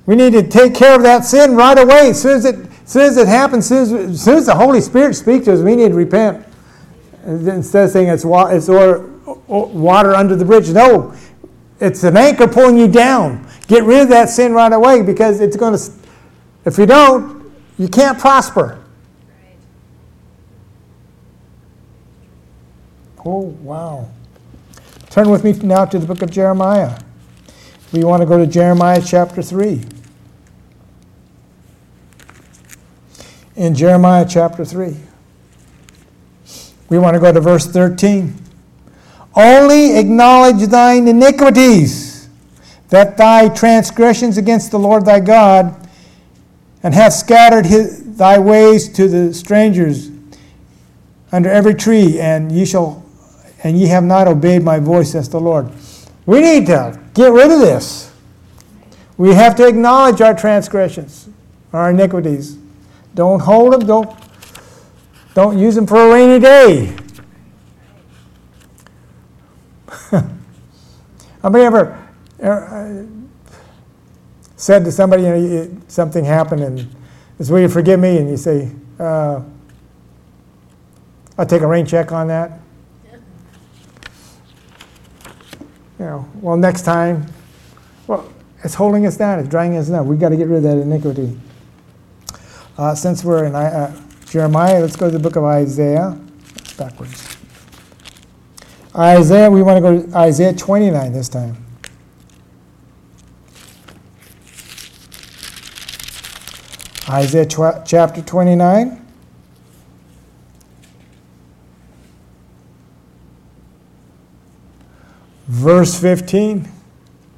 We 0.06 0.14
need 0.14 0.34
to 0.34 0.46
take 0.46 0.76
care 0.76 0.94
of 0.94 1.02
that 1.02 1.24
sin 1.24 1.56
right 1.56 1.76
away. 1.76 2.10
As 2.10 2.22
soon 2.22 2.36
as 2.36 2.44
it, 2.44 2.54
as 2.54 2.92
soon 2.92 3.02
as 3.02 3.16
it 3.16 3.26
happens, 3.26 3.72
as 3.72 3.88
soon 3.88 3.98
as, 3.98 4.10
as 4.10 4.22
soon 4.22 4.36
as 4.36 4.46
the 4.46 4.54
Holy 4.54 4.80
Spirit 4.80 5.14
speaks 5.14 5.46
to 5.46 5.54
us, 5.54 5.58
we 5.58 5.74
need 5.74 5.88
to 5.88 5.94
repent. 5.96 6.46
Instead 7.24 7.86
of 7.86 7.90
saying 7.90 8.06
it's, 8.06 8.24
it's 8.24 8.68
or 8.68 9.00
water 9.48 10.14
under 10.14 10.36
the 10.36 10.44
bridge. 10.44 10.68
No, 10.68 11.12
it's 11.80 12.04
an 12.04 12.16
anchor 12.16 12.46
pulling 12.46 12.78
you 12.78 12.86
down. 12.86 13.50
Get 13.66 13.82
rid 13.82 14.02
of 14.02 14.08
that 14.10 14.28
sin 14.28 14.52
right 14.52 14.72
away 14.72 15.02
because 15.02 15.40
it's 15.40 15.56
going 15.56 15.76
to, 15.76 15.92
if 16.64 16.78
you 16.78 16.86
don't, 16.86 17.37
you 17.78 17.88
can't 17.88 18.18
prosper. 18.18 18.82
Oh, 23.24 23.56
wow. 23.62 24.08
Turn 25.10 25.30
with 25.30 25.44
me 25.44 25.52
now 25.52 25.84
to 25.84 25.98
the 25.98 26.06
book 26.06 26.22
of 26.22 26.30
Jeremiah. 26.30 26.98
We 27.92 28.04
want 28.04 28.20
to 28.20 28.26
go 28.26 28.38
to 28.38 28.46
Jeremiah 28.46 29.02
chapter 29.04 29.42
3. 29.42 29.82
In 33.56 33.74
Jeremiah 33.74 34.24
chapter 34.28 34.64
3, 34.64 34.96
we 36.90 36.98
want 36.98 37.14
to 37.14 37.20
go 37.20 37.32
to 37.32 37.40
verse 37.40 37.66
13. 37.66 38.34
Only 39.34 39.98
acknowledge 39.98 40.68
thine 40.68 41.08
iniquities, 41.08 42.28
that 42.90 43.16
thy 43.16 43.48
transgressions 43.48 44.38
against 44.38 44.70
the 44.70 44.78
Lord 44.78 45.04
thy 45.04 45.18
God, 45.18 45.87
and 46.82 46.94
hath 46.94 47.12
scattered 47.12 47.66
his, 47.66 48.16
thy 48.16 48.38
ways 48.38 48.88
to 48.90 49.08
the 49.08 49.34
strangers 49.34 50.10
under 51.32 51.50
every 51.50 51.74
tree, 51.74 52.18
and 52.20 52.50
ye 52.52 52.64
shall 52.64 53.04
and 53.64 53.78
ye 53.78 53.86
have 53.88 54.04
not 54.04 54.28
obeyed 54.28 54.62
my 54.62 54.78
voice, 54.78 55.12
says 55.12 55.28
the 55.28 55.40
Lord. 55.40 55.68
We 56.26 56.40
need 56.40 56.66
to 56.66 57.00
get 57.14 57.32
rid 57.32 57.50
of 57.50 57.58
this. 57.60 58.12
We 59.16 59.34
have 59.34 59.56
to 59.56 59.66
acknowledge 59.66 60.20
our 60.20 60.34
transgressions, 60.34 61.28
our 61.72 61.90
iniquities. 61.90 62.56
Don't 63.14 63.40
hold 63.40 63.72
them, 63.72 63.84
don't, 63.84 64.16
don't 65.34 65.58
use 65.58 65.74
them 65.74 65.86
for 65.88 66.08
a 66.08 66.12
rainy 66.12 66.38
day. 66.38 66.96
How 71.42 71.48
many 71.50 71.64
ever 71.64 72.08
uh, 72.42 73.02
said 74.58 74.84
to 74.84 74.92
somebody, 74.92 75.22
you 75.22 75.28
know, 75.28 75.80
something 75.86 76.24
happened 76.24 76.62
and 76.62 76.94
this 77.38 77.48
will 77.48 77.60
you 77.60 77.68
forgive 77.68 78.00
me? 78.00 78.18
And 78.18 78.28
you 78.28 78.36
say, 78.36 78.70
uh, 78.98 79.40
I'll 81.38 81.46
take 81.46 81.62
a 81.62 81.66
rain 81.66 81.86
check 81.86 82.10
on 82.10 82.26
that. 82.28 82.60
you 85.98 86.04
know, 86.04 86.28
well, 86.40 86.56
next 86.56 86.82
time, 86.82 87.26
well, 88.08 88.30
it's 88.64 88.74
holding 88.74 89.06
us 89.06 89.16
down, 89.16 89.38
it's 89.38 89.48
dragging 89.48 89.76
us 89.76 89.88
down. 89.88 90.06
We've 90.08 90.18
got 90.18 90.30
to 90.30 90.36
get 90.36 90.48
rid 90.48 90.58
of 90.58 90.62
that 90.64 90.78
iniquity. 90.78 91.38
Uh, 92.76 92.94
since 92.94 93.24
we're 93.24 93.44
in 93.44 93.54
uh, 93.54 94.00
Jeremiah, 94.26 94.80
let's 94.80 94.96
go 94.96 95.06
to 95.06 95.16
the 95.16 95.22
book 95.22 95.36
of 95.36 95.44
Isaiah. 95.44 96.18
backwards. 96.76 97.36
Isaiah, 98.96 99.50
we 99.50 99.62
want 99.62 99.76
to 99.76 99.80
go 99.80 100.02
to 100.02 100.16
Isaiah 100.16 100.52
29 100.52 101.12
this 101.12 101.28
time. 101.28 101.56
Isaiah 107.10 107.46
tw- 107.46 107.86
chapter 107.86 108.20
29. 108.20 109.04
Verse 115.46 115.98
15. 115.98 116.68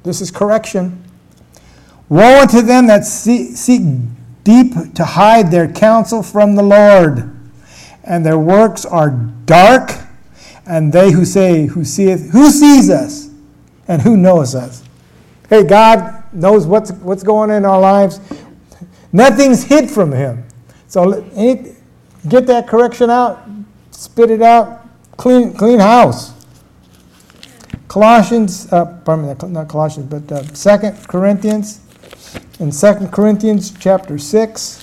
This 0.03 0.19
is 0.19 0.31
correction. 0.31 1.03
Woe 2.09 2.41
unto 2.41 2.61
them 2.61 2.87
that 2.87 3.05
seek 3.05 3.91
deep 4.43 4.73
to 4.95 5.05
hide 5.05 5.51
their 5.51 5.71
counsel 5.71 6.21
from 6.21 6.55
the 6.55 6.63
Lord, 6.63 7.33
and 8.03 8.25
their 8.25 8.37
works 8.37 8.85
are 8.85 9.11
dark, 9.45 9.91
and 10.65 10.91
they 10.91 11.11
who 11.11 11.23
say, 11.23 11.67
Who 11.67 11.85
seeth, 11.85 12.31
who 12.31 12.49
sees 12.49 12.89
us, 12.89 13.29
and 13.87 14.01
who 14.01 14.17
knows 14.17 14.55
us? 14.55 14.83
Hey, 15.49 15.63
God 15.63 16.23
knows 16.33 16.65
what's, 16.65 16.91
what's 16.91 17.23
going 17.23 17.49
on 17.49 17.57
in 17.57 17.65
our 17.65 17.79
lives. 17.79 18.19
Nothing's 19.13 19.63
hid 19.63 19.89
from 19.89 20.11
Him. 20.11 20.45
So 20.87 21.21
get 22.27 22.47
that 22.47 22.67
correction 22.67 23.09
out, 23.09 23.47
spit 23.91 24.31
it 24.31 24.41
out, 24.41 24.87
clean, 25.17 25.53
clean 25.53 25.79
house. 25.79 26.33
Colossians, 27.87 28.71
uh, 28.71 28.85
pardon 29.03 29.27
me, 29.27 29.53
not 29.53 29.67
Colossians, 29.67 30.09
but 30.09 30.31
uh, 30.31 30.43
2 30.79 31.07
Corinthians, 31.07 31.81
in 32.59 32.71
2 32.71 33.07
Corinthians 33.07 33.73
chapter 33.77 34.17
6. 34.17 34.81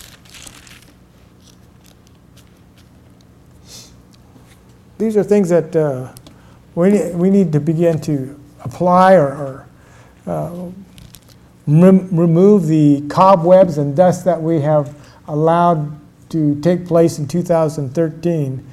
These 4.98 5.16
are 5.16 5.22
things 5.22 5.48
that 5.48 5.74
uh, 5.74 6.12
we, 6.74 7.10
we 7.12 7.30
need 7.30 7.52
to 7.52 7.60
begin 7.60 8.00
to 8.02 8.38
apply 8.64 9.14
or, 9.14 9.28
or 9.28 9.66
uh, 10.26 10.70
rem- 11.68 12.09
remove 12.11 12.66
the 12.66 13.02
cobwebs 13.09 13.78
and 13.78 13.94
dust 13.94 14.24
that 14.24 14.42
we 14.42 14.61
have 14.61 14.96
allowed 15.28 15.98
to 16.31 16.61
take 16.61 16.87
place 16.87 17.18
in 17.18 17.28
2013 17.28 18.66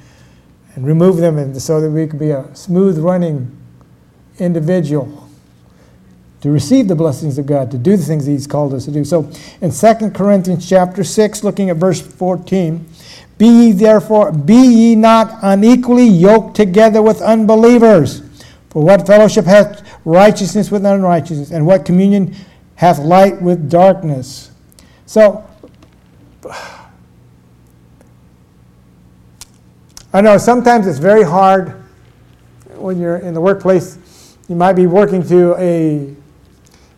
and 0.74 0.86
remove 0.86 1.16
them 1.18 1.38
and 1.38 1.60
so 1.60 1.80
that 1.80 1.90
we 1.90 2.06
can 2.06 2.18
be 2.18 2.30
a 2.30 2.54
smooth 2.54 2.98
running 2.98 3.56
individual 4.38 5.28
to 6.40 6.50
receive 6.50 6.86
the 6.86 6.94
blessings 6.94 7.38
of 7.38 7.46
God, 7.46 7.70
to 7.70 7.78
do 7.78 7.96
the 7.96 8.04
things 8.04 8.26
He's 8.26 8.46
called 8.46 8.74
us 8.74 8.84
to 8.84 8.90
do. 8.90 9.04
So 9.04 9.30
in 9.60 9.72
2 9.72 10.10
Corinthians 10.10 10.68
chapter 10.68 11.02
6, 11.02 11.42
looking 11.42 11.70
at 11.70 11.76
verse 11.76 12.00
14, 12.00 12.86
be 13.38 13.46
ye 13.46 13.72
therefore, 13.72 14.32
be 14.32 14.54
ye 14.54 14.94
not 14.94 15.38
unequally 15.42 16.06
yoked 16.06 16.54
together 16.54 17.02
with 17.02 17.20
unbelievers. 17.22 18.22
For 18.70 18.82
what 18.82 19.06
fellowship 19.06 19.46
hath 19.46 19.82
righteousness 20.04 20.70
with 20.70 20.84
unrighteousness, 20.84 21.50
and 21.50 21.66
what 21.66 21.84
communion 21.86 22.34
hath 22.76 22.98
light 22.98 23.42
with 23.42 23.68
darkness? 23.68 24.50
So, 25.06 25.48
I 30.12 30.20
know 30.20 30.38
sometimes 30.38 30.86
it's 30.86 30.98
very 30.98 31.24
hard 31.24 31.82
when 32.74 32.98
you're 32.98 33.18
in 33.18 33.34
the 33.34 33.40
workplace. 33.40 33.98
You 34.48 34.56
might 34.56 34.74
be 34.74 34.86
working 34.86 35.26
to 35.28 35.54
a 35.58 36.14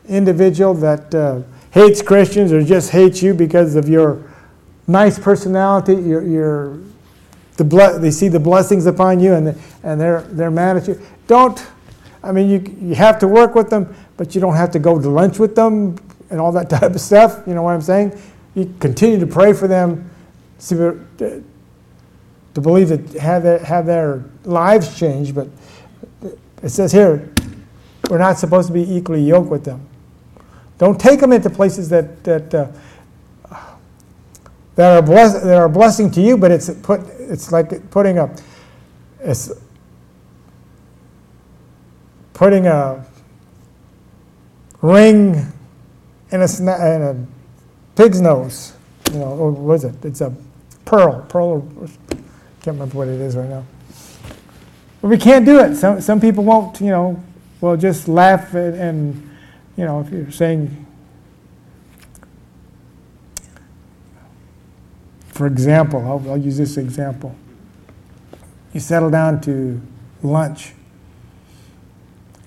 individual 0.08 0.74
that 0.74 1.14
uh, 1.14 1.42
hates 1.70 2.02
Christians 2.02 2.52
or 2.52 2.62
just 2.62 2.90
hates 2.90 3.22
you 3.22 3.34
because 3.34 3.74
of 3.74 3.88
your 3.88 4.22
nice 4.86 5.18
personality, 5.18 5.94
your, 5.94 6.22
your 6.22 6.78
the 7.56 7.64
ble- 7.64 7.98
they 7.98 8.10
see 8.10 8.28
the 8.28 8.40
blessings 8.40 8.86
upon 8.86 9.20
you 9.20 9.34
and, 9.34 9.48
the, 9.48 9.58
and 9.82 10.00
they're, 10.00 10.22
they're 10.22 10.50
mad 10.50 10.76
at 10.76 10.88
you. 10.88 11.00
Don't, 11.26 11.64
I 12.22 12.32
mean, 12.32 12.48
you, 12.48 12.88
you 12.88 12.94
have 12.94 13.18
to 13.18 13.28
work 13.28 13.54
with 13.54 13.68
them, 13.68 13.94
but 14.18 14.35
you 14.35 14.40
don't 14.42 14.57
have 14.57 14.72
to 14.72 14.78
go 14.78 15.00
to 15.00 15.09
lunch 15.09 15.38
with 15.38 15.54
them 15.54 15.96
and 16.28 16.38
all 16.38 16.52
that 16.52 16.68
type 16.76 16.94
of 16.94 17.00
stuff. 17.00 17.42
You 17.46 17.54
know 17.54 17.62
what 17.62 17.72
I'm 17.72 17.81
saying? 17.81 18.20
You 18.54 18.74
continue 18.81 19.18
to 19.18 19.26
pray 19.26 19.54
for 19.54 19.66
them, 19.66 20.11
to 20.68 22.61
believe 22.61 22.88
that 22.88 23.14
have 23.14 23.44
their, 23.44 23.59
have 23.61 23.87
their 23.87 24.24
lives 24.44 24.98
changed, 24.98 25.35
but 25.35 25.48
it 26.62 26.68
says 26.70 26.92
here, 26.92 27.33
we're 28.11 28.18
not 28.18 28.38
supposed 28.38 28.66
to 28.66 28.74
be 28.74 28.83
equally 28.83 29.22
yoked 29.22 29.48
with 29.48 29.64
them. 29.64 29.87
Don't 30.78 31.00
take 31.00 31.20
them 31.20 31.33
into 31.33 31.50
places 31.50 31.88
that, 31.90 32.24
that, 32.24 32.54
uh, 32.54 32.66
that, 34.74 34.96
are 34.96 35.02
bless, 35.02 35.35
that 35.35 35.57
are 35.57 35.66
a 35.66 35.70
blessing 35.70 36.11
to 36.12 36.20
you, 36.20 36.37
but 36.37 36.50
it's, 36.50 36.70
put, 36.83 37.00
it's 37.18 37.52
like 37.52 37.90
putting 37.90 38.18
a, 38.18 38.35
it's 39.20 39.52
putting 42.33 42.66
a 42.66 43.04
ring 44.82 45.52
in 46.30 46.42
a, 46.42 46.44
sna- 46.44 46.96
in 46.96 47.02
a 47.02 47.26
pig's 47.96 48.20
nose. 48.20 48.74
You 49.12 49.20
know, 49.20 49.26
or 49.26 49.50
what 49.50 49.74
is 49.74 49.84
it? 49.84 50.04
It's 50.04 50.20
a 50.20 50.34
pearl. 50.84 51.24
Pearl, 51.28 51.60
can't 52.60 52.76
remember 52.76 52.98
what 52.98 53.08
it 53.08 53.20
is 53.20 53.36
right 53.36 53.48
now. 53.48 53.64
But 55.00 55.08
we 55.08 55.18
can't 55.18 55.46
do 55.46 55.60
it. 55.60 55.76
Some, 55.76 56.00
some 56.00 56.20
people 56.20 56.44
won't, 56.44 56.80
you 56.80 56.88
know, 56.88 57.22
will 57.60 57.76
just 57.76 58.08
laugh 58.08 58.54
and, 58.54 58.74
and 58.74 59.30
you 59.76 59.84
know, 59.84 60.00
if 60.00 60.10
you're 60.10 60.30
saying, 60.30 60.86
for 65.28 65.46
example, 65.46 66.00
I'll, 66.00 66.32
I'll 66.32 66.36
use 66.36 66.56
this 66.56 66.76
example. 66.76 67.34
You 68.72 68.80
settle 68.80 69.10
down 69.10 69.40
to 69.42 69.80
lunch, 70.22 70.72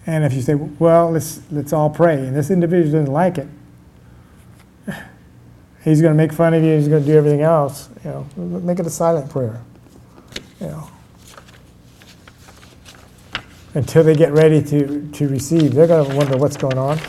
and 0.05 0.23
if 0.23 0.33
you 0.33 0.41
say, 0.41 0.55
well, 0.55 1.11
let's, 1.11 1.41
let's 1.51 1.73
all 1.73 1.89
pray, 1.89 2.15
and 2.15 2.35
this 2.35 2.49
individual 2.49 2.99
doesn't 2.99 3.13
like 3.13 3.37
it, 3.37 3.47
he's 5.83 6.01
going 6.01 6.13
to 6.13 6.17
make 6.17 6.33
fun 6.33 6.53
of 6.53 6.63
you, 6.63 6.75
he's 6.75 6.87
going 6.87 7.03
to 7.03 7.07
do 7.07 7.17
everything 7.17 7.41
else, 7.41 7.89
you 8.03 8.09
know, 8.09 8.27
make 8.35 8.79
it 8.79 8.85
a 8.85 8.89
silent 8.89 9.29
prayer, 9.29 9.61
you 10.59 10.67
know 10.67 10.89
until 13.73 14.03
they 14.03 14.15
get 14.15 14.31
ready 14.33 14.61
to, 14.61 15.09
to 15.11 15.27
receive. 15.29 15.73
They're 15.73 15.87
going 15.87 16.09
to 16.09 16.15
wonder 16.15 16.37
what's 16.37 16.57
going 16.57 16.77
on. 16.77 16.99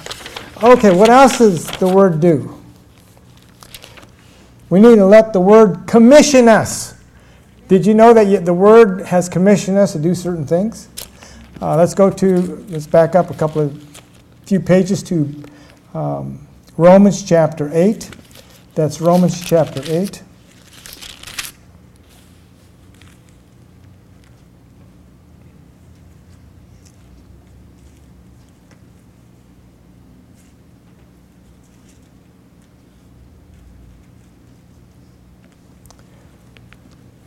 Okay, 0.63 0.95
what 0.95 1.09
else 1.09 1.39
does 1.39 1.67
the 1.79 1.89
word 1.89 2.21
do? 2.21 2.59
We 4.71 4.81
need 4.81 4.97
to 4.97 5.07
let 5.07 5.33
the 5.33 5.41
word 5.41 5.87
commission 5.87 6.49
us. 6.49 6.95
Did 7.69 7.85
you 7.85 7.95
know 7.95 8.15
that 8.15 8.45
the 8.45 8.55
word 8.55 9.07
has 9.07 9.29
commissioned 9.29 9.77
us 9.77 9.93
to 9.93 9.99
do 9.99 10.15
certain 10.15 10.47
things? 10.47 10.89
Uh, 11.63 11.77
let's 11.77 11.95
go 11.95 12.11
to, 12.11 12.67
let's 12.71 12.89
back 12.89 13.15
up 13.15 13.31
a 13.31 13.35
couple 13.35 13.63
of, 13.63 14.03
few 14.47 14.59
pages 14.59 15.01
to 15.01 15.33
um, 15.95 16.45
Romans 16.77 17.23
chapter 17.23 17.71
8. 17.73 18.11
That's 18.75 19.01
Romans 19.01 19.45
chapter 19.45 19.81
8. 19.87 20.25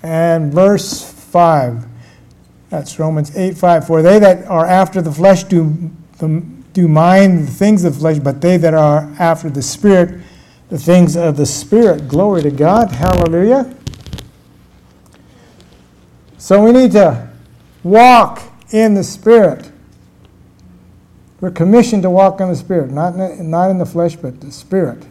and 0.04 0.54
verse 0.54 1.10
5. 1.10 1.95
That's 2.76 3.00
Romans 3.00 3.34
8 3.38 3.58
5. 3.58 3.88
For 3.88 4.02
they 4.02 4.20
that 4.20 4.46
are 4.48 4.66
after 4.66 5.02
the 5.02 5.12
flesh 5.12 5.46
do, 5.46 5.92
do 6.20 6.88
mind 6.90 7.48
the 7.48 7.52
things 7.52 7.86
of 7.86 7.94
the 7.94 8.00
flesh, 8.02 8.20
but 8.20 8.42
they 8.42 8.58
that 8.58 8.74
are 8.74 9.10
after 9.18 9.50
the 9.50 9.62
Spirit, 9.62 10.22
the 10.68 10.78
things 10.78 11.16
of 11.16 11.38
the 11.38 11.46
Spirit. 11.46 12.10
Glory 12.10 12.42
to 12.42 12.52
God. 12.52 12.92
Hallelujah. 12.92 13.74
So 16.38 16.62
we 16.62 16.74
need 16.74 16.92
to 16.92 17.30
walk 17.82 18.42
in 18.72 18.94
the 18.94 19.06
Spirit. 19.06 19.72
We're 21.40 21.52
commissioned 21.52 22.04
to 22.04 22.10
walk 22.10 22.42
in 22.42 22.50
the 22.50 22.58
Spirit, 22.58 22.92
not 22.92 23.16
in, 23.16 23.50
not 23.50 23.72
in 23.72 23.78
the 23.78 23.86
flesh, 23.86 24.18
but 24.18 24.42
the 24.42 24.52
Spirit. 24.52 25.06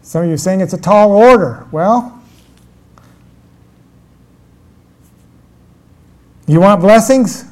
Some 0.00 0.22
of 0.22 0.28
you 0.28 0.34
are 0.34 0.38
saying 0.38 0.62
it's 0.62 0.72
a 0.72 0.80
tall 0.80 1.12
order. 1.12 1.66
Well, 1.70 2.17
you 6.52 6.60
want 6.60 6.80
blessings? 6.80 7.44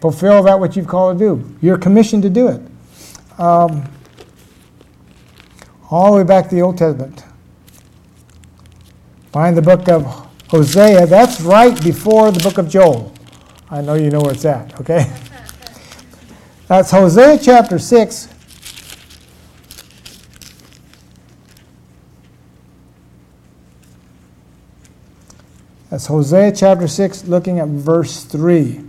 Fulfill 0.00 0.42
that 0.44 0.58
what 0.58 0.76
you've 0.76 0.86
called 0.86 1.18
to 1.18 1.24
do. 1.36 1.56
You're 1.60 1.76
commissioned 1.76 2.22
to 2.22 2.30
do 2.30 2.48
it. 2.48 2.62
Um, 3.38 3.84
all 5.90 6.12
the 6.12 6.18
way 6.18 6.24
back 6.24 6.48
to 6.48 6.54
the 6.54 6.62
Old 6.62 6.78
Testament. 6.78 7.24
Find 9.32 9.56
the 9.56 9.62
book 9.62 9.88
of 9.88 10.04
Hosea. 10.48 11.06
That's 11.06 11.40
right 11.40 11.80
before 11.82 12.30
the 12.30 12.40
book 12.40 12.58
of 12.58 12.68
Joel. 12.68 13.12
I 13.70 13.80
know 13.80 13.94
you 13.94 14.10
know 14.10 14.20
where 14.20 14.32
it's 14.32 14.44
at, 14.44 14.80
okay? 14.80 15.12
That's 16.66 16.90
Hosea 16.90 17.38
chapter 17.38 17.78
6, 17.78 18.28
That's 25.90 26.06
Hosea 26.06 26.52
chapter 26.52 26.86
6, 26.86 27.24
looking 27.24 27.58
at 27.58 27.66
verse 27.66 28.22
3. 28.22 28.80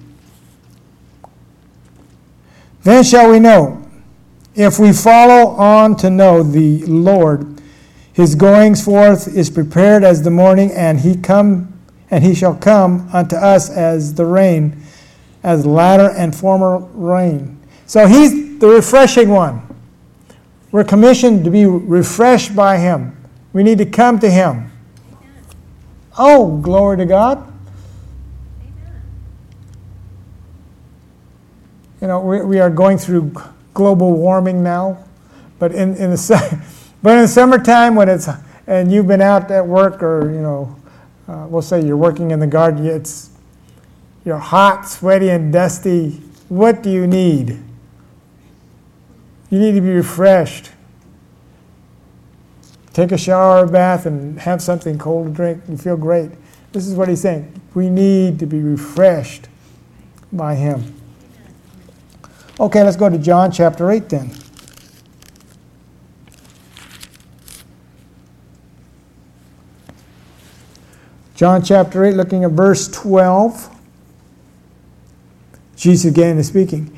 Then 2.84 3.04
shall 3.04 3.32
we 3.32 3.40
know, 3.40 3.90
if 4.54 4.78
we 4.78 4.94
follow 4.94 5.50
on 5.56 5.96
to 5.98 6.12
know 6.12 6.44
the 6.44 6.86
Lord, 6.86 7.60
his 8.14 8.36
goings 8.36 8.84
forth 8.86 9.28
is 9.36 9.50
prepared 9.50 10.04
as 10.04 10.22
the 10.22 10.30
morning, 10.30 10.72
and 10.72 11.00
he 11.00 11.16
come 11.16 11.74
and 12.12 12.24
he 12.24 12.36
shall 12.36 12.54
come 12.54 13.10
unto 13.14 13.38
us 13.38 13.70
as 13.70 14.14
the 14.14 14.26
rain, 14.26 14.84
as 15.44 15.66
latter 15.66 16.10
and 16.10 16.36
former 16.36 16.78
rain. 16.94 17.58
So 17.88 18.06
he's 18.06 18.60
the 18.60 18.68
refreshing 18.68 19.30
one. 19.30 19.62
We're 20.72 20.84
commissioned 20.84 21.46
to 21.46 21.50
be 21.50 21.66
refreshed 21.66 22.56
by 22.56 22.78
him. 22.78 23.18
We 23.54 23.64
need 23.64 23.78
to 23.80 23.86
come 23.86 24.20
to 24.20 24.30
him. 24.30 24.71
Oh, 26.24 26.56
glory 26.58 26.98
to 26.98 27.06
God. 27.08 27.52
You 32.00 32.08
know, 32.08 32.20
we, 32.20 32.42
we 32.42 32.60
are 32.60 32.70
going 32.70 33.00
through 33.00 33.34
global 33.74 34.14
warming 34.14 34.62
now, 34.62 35.04
but 35.58 35.72
in, 35.72 35.96
in 35.96 36.12
the 36.12 36.62
but 37.02 37.16
in 37.16 37.22
the 37.24 37.28
summertime 37.28 37.96
when 37.96 38.08
it's 38.08 38.30
and 38.68 38.92
you've 38.92 39.08
been 39.08 39.20
out 39.20 39.50
at 39.50 39.66
work 39.66 40.04
or 40.04 40.32
you 40.32 40.42
know, 40.42 40.76
uh, 41.28 41.48
we'll 41.50 41.64
say 41.64 41.84
you're 41.84 41.98
working 41.98 42.30
in 42.30 42.40
the 42.40 42.46
garden, 42.46 42.86
it's 42.86 43.32
you're 44.24 44.38
hot, 44.38 44.88
sweaty, 44.88 45.30
and 45.30 45.52
dusty. 45.52 46.22
What 46.50 46.84
do 46.84 46.92
you 46.92 47.08
need? 47.08 47.58
You 49.50 49.58
need 49.58 49.72
to 49.72 49.82
be 49.82 49.90
refreshed 49.90 50.70
take 52.94 53.12
a 53.12 53.18
shower 53.18 53.64
or 53.64 53.68
bath 53.68 54.06
and 54.06 54.40
have 54.40 54.62
something 54.62 54.98
cold 54.98 55.28
to 55.28 55.34
drink 55.34 55.64
and 55.68 55.82
feel 55.82 55.98
great. 55.98 56.32
This 56.72 56.88
is 56.88 56.96
what 56.96 57.10
he's 57.10 57.22
saying. 57.22 57.62
We 57.74 57.90
need 57.90 58.40
to 58.40 58.46
be 58.46 58.60
refreshed 58.60 59.48
by 60.32 60.56
him. 60.56 60.96
Okay, 62.60 62.84
let's 62.84 62.98
go 62.98 63.10
to 63.10 63.18
John 63.18 63.52
chapter 63.52 63.90
8 63.92 64.10
then. 64.10 64.32
John 71.36 71.64
chapter 71.64 72.06
8, 72.06 72.14
looking 72.14 72.44
at 72.44 72.52
verse 72.52 72.88
12. 72.88 73.76
Jesus 75.76 76.12
again 76.12 76.38
is 76.38 76.48
speaking. 76.48 76.96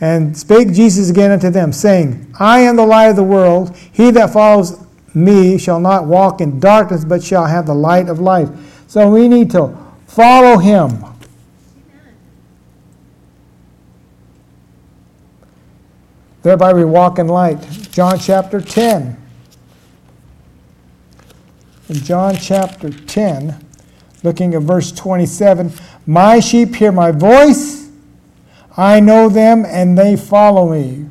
And 0.00 0.36
spake 0.36 0.72
Jesus 0.72 1.08
again 1.08 1.30
unto 1.30 1.50
them, 1.50 1.72
saying, 1.72 2.34
I 2.40 2.60
am 2.60 2.74
the 2.74 2.84
light 2.84 3.10
of 3.10 3.16
the 3.16 3.22
world. 3.22 3.76
He 3.76 4.10
that 4.10 4.32
follows 4.32 4.84
me 5.14 5.58
shall 5.58 5.80
not 5.80 6.06
walk 6.06 6.40
in 6.40 6.60
darkness, 6.60 7.04
but 7.04 7.22
shall 7.22 7.46
have 7.46 7.66
the 7.66 7.74
light 7.74 8.08
of 8.08 8.20
life. 8.20 8.48
So 8.86 9.10
we 9.10 9.28
need 9.28 9.50
to 9.52 9.76
follow 10.06 10.58
him. 10.58 11.04
Thereby 16.42 16.72
we 16.72 16.84
walk 16.84 17.18
in 17.18 17.28
light. 17.28 17.60
John 17.92 18.18
chapter 18.18 18.60
10. 18.60 19.20
in 21.90 21.96
John 21.96 22.36
chapter 22.36 22.88
10, 22.88 23.66
looking 24.22 24.54
at 24.54 24.62
verse 24.62 24.92
27 24.92 25.72
My 26.06 26.38
sheep 26.38 26.76
hear 26.76 26.92
my 26.92 27.10
voice, 27.10 27.90
I 28.76 29.00
know 29.00 29.28
them, 29.28 29.66
and 29.66 29.98
they 29.98 30.16
follow 30.16 30.70
me. 30.70 31.06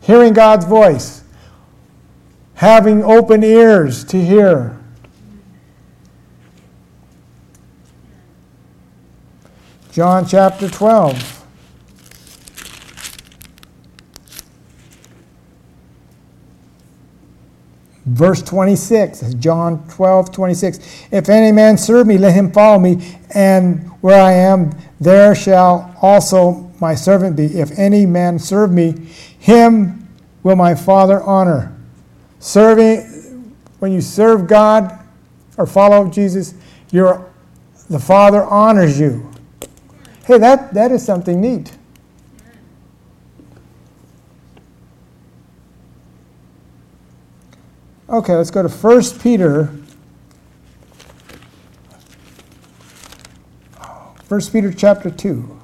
Hearing 0.00 0.32
God's 0.32 0.64
voice, 0.64 1.24
having 2.56 3.04
open 3.04 3.44
ears 3.44 4.02
to 4.04 4.20
hear. 4.20 4.78
John 9.92 10.26
chapter 10.26 10.68
12. 10.68 11.44
Verse 18.06 18.40
26, 18.40 19.34
John 19.34 19.86
12, 19.88 20.32
26. 20.32 21.08
If 21.10 21.28
any 21.28 21.50
man 21.52 21.76
serve 21.76 22.06
me, 22.06 22.16
let 22.18 22.34
him 22.34 22.52
follow 22.52 22.78
me, 22.78 23.18
and 23.30 23.90
where 24.00 24.22
I 24.22 24.32
am, 24.32 24.70
there 25.00 25.34
shall 25.34 25.94
also 26.00 26.72
my 26.80 26.94
servant 26.94 27.36
be. 27.36 27.46
If 27.58 27.78
any 27.78 28.06
man 28.06 28.38
serve 28.38 28.70
me, 28.70 28.92
him 29.38 30.08
will 30.42 30.56
my 30.56 30.74
Father 30.74 31.20
honor. 31.22 31.75
Serving, 32.46 33.56
when 33.80 33.90
you 33.90 34.00
serve 34.00 34.46
God 34.46 35.04
or 35.58 35.66
follow 35.66 36.08
Jesus, 36.08 36.54
your, 36.92 37.28
the 37.90 37.98
Father 37.98 38.44
honors 38.44 39.00
you. 39.00 39.32
Hey, 40.26 40.38
that, 40.38 40.72
that 40.72 40.92
is 40.92 41.04
something 41.04 41.40
neat. 41.40 41.76
Okay, 48.08 48.36
let's 48.36 48.52
go 48.52 48.62
to 48.62 48.68
1 48.68 49.02
Peter. 49.18 49.64
1 54.28 54.40
Peter 54.52 54.72
chapter 54.72 55.10
2. 55.10 55.60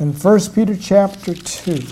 In 0.00 0.14
1 0.14 0.40
Peter 0.54 0.74
chapter 0.74 1.34
2. 1.34 1.82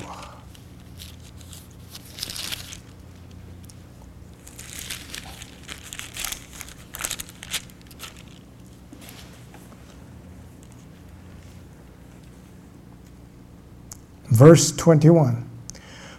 verse 14.31 14.73
21. 14.73 15.45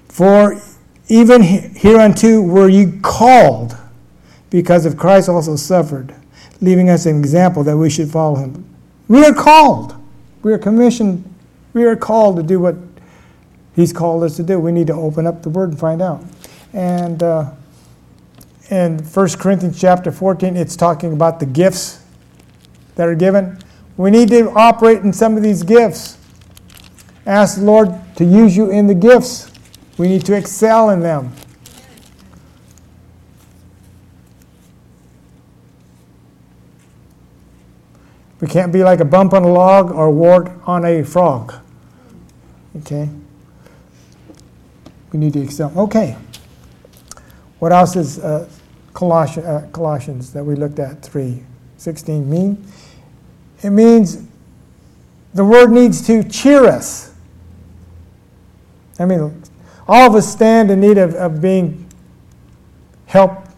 For 0.10 0.62
even 1.08 1.42
hereunto 1.42 2.42
were 2.42 2.68
ye 2.68 3.00
called, 3.02 3.78
because 4.50 4.86
of 4.86 4.98
Christ 4.98 5.30
also 5.30 5.56
suffered, 5.56 6.14
leaving 6.62 6.90
us 6.90 7.06
an 7.06 7.18
example 7.18 7.64
that 7.64 7.78
we 7.78 7.90
should 7.90 8.12
follow 8.12 8.36
him. 8.36 8.66
We 9.08 9.26
are 9.26 9.34
called. 9.34 9.96
We 10.44 10.52
are 10.52 10.58
commissioned. 10.58 11.24
We 11.74 11.86
are 11.86 11.96
called 11.96 12.38
to 12.38 12.44
do 12.44 12.60
what 12.60 12.76
he's 13.76 13.94
called 13.94 14.24
us 14.24 14.36
to 14.38 14.44
do. 14.44 14.60
We 14.60 14.72
need 14.72 14.88
to 14.88 14.94
open 14.94 15.28
up 15.28 15.44
the 15.44 15.50
word 15.50 15.70
and 15.70 15.80
find 15.80 16.02
out. 16.02 16.24
And 16.74 17.22
uh, 17.22 17.52
in 18.70 19.00
1 19.00 19.30
Corinthians 19.38 19.80
chapter 19.80 20.12
14, 20.12 20.56
it's 20.56 20.76
talking 20.76 21.14
about 21.14 21.40
the 21.40 21.46
gifts 21.46 22.04
that 22.96 23.08
are 23.08 23.16
given. 23.16 23.60
We 23.98 24.12
need 24.12 24.30
to 24.30 24.50
operate 24.52 25.00
in 25.00 25.14
some 25.14 25.38
of 25.38 25.44
these 25.44 25.64
gifts. 25.64 26.18
Ask 27.26 27.58
the 27.58 27.66
Lord 27.66 27.94
to 28.16 28.26
use 28.26 28.56
you 28.56 28.72
in 28.72 28.88
the 28.88 28.96
gifts. 28.96 29.52
We 29.98 30.08
need 30.08 30.26
to 30.26 30.36
excel 30.36 30.90
in 30.90 31.02
them. 31.02 31.34
We 38.42 38.48
can't 38.48 38.72
be 38.72 38.84
like 38.84 39.00
a 39.00 39.06
bump 39.06 39.34
on 39.34 39.44
a 39.44 39.52
log 39.52 39.92
or 39.92 40.08
a 40.08 40.12
wart 40.12 40.52
on 40.66 40.86
a 40.86 41.04
frog. 41.04 41.54
Okay? 42.78 43.10
We 45.12 45.20
need 45.20 45.34
to 45.34 45.42
excel. 45.42 45.74
Okay. 45.76 46.16
What 47.60 47.74
else 47.74 47.96
is 47.96 48.20
uh, 48.20 48.50
Colossians, 48.94 49.46
uh, 49.46 49.68
Colossians 49.74 50.34
that 50.34 50.44
we 50.44 50.56
looked 50.56 50.80
at 50.80 51.02
3 51.02 51.44
16 51.78 52.30
mean? 52.30 52.66
It 53.62 53.72
means 53.72 54.26
the 55.34 55.44
word 55.44 55.72
needs 55.72 56.06
to 56.08 56.24
cheer 56.24 56.66
us. 56.66 57.14
I 58.98 59.06
mean, 59.06 59.44
all 59.88 60.10
of 60.10 60.16
us 60.16 60.32
stand 60.32 60.72
in 60.72 60.80
need 60.80 60.98
of, 60.98 61.16
of 61.16 61.42
being 61.42 61.86
helped 63.06 63.52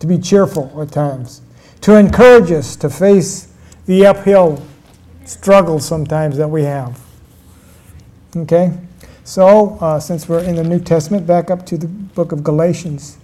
to 0.00 0.06
be 0.06 0.18
cheerful 0.18 0.72
at 0.80 0.90
times, 0.90 1.42
to 1.82 1.96
encourage 1.96 2.50
us 2.50 2.76
to 2.76 2.88
face 2.88 3.49
the 3.90 4.06
uphill 4.06 4.64
struggles 5.24 5.84
sometimes 5.84 6.36
that 6.36 6.46
we 6.46 6.62
have. 6.62 7.00
Okay? 8.36 8.72
So, 9.24 9.78
uh, 9.80 9.98
since 9.98 10.28
we're 10.28 10.44
in 10.44 10.54
the 10.54 10.62
New 10.62 10.78
Testament, 10.78 11.26
back 11.26 11.50
up 11.50 11.66
to 11.66 11.76
the 11.76 11.88
book 11.88 12.30
of 12.30 12.44
Galatians. 12.44 13.18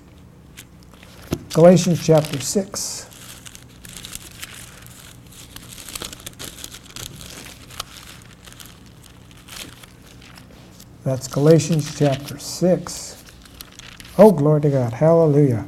Galatians 1.52 2.04
chapter 2.04 2.40
6. 2.40 3.08
That's 11.04 11.28
Galatians 11.28 11.96
chapter 11.96 12.40
6. 12.40 13.24
Oh, 14.18 14.32
glory 14.32 14.62
to 14.62 14.70
God. 14.70 14.94
Hallelujah. 14.94 15.64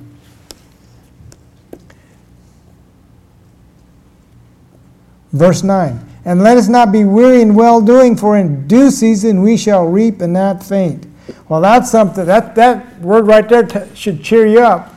Verse 5.33 5.63
9. 5.63 6.05
And 6.25 6.43
let 6.43 6.57
us 6.57 6.69
not 6.69 6.93
be 6.93 7.05
weary 7.05 7.41
in 7.41 7.55
well 7.55 7.81
doing, 7.81 8.17
for 8.17 8.37
in 8.37 8.67
due 8.67 8.91
season 8.91 9.43
we 9.43 9.57
shall 9.57 9.87
reap 9.87 10.21
and 10.21 10.33
not 10.33 10.63
faint. 10.63 11.07
Well, 11.49 11.61
that's 11.61 11.91
something, 11.91 12.27
that, 12.27 12.55
that 12.55 13.01
word 13.01 13.27
right 13.27 13.49
there 13.49 13.63
t- 13.63 13.95
should 13.95 14.23
cheer 14.23 14.47
you 14.47 14.61
up. 14.61 14.95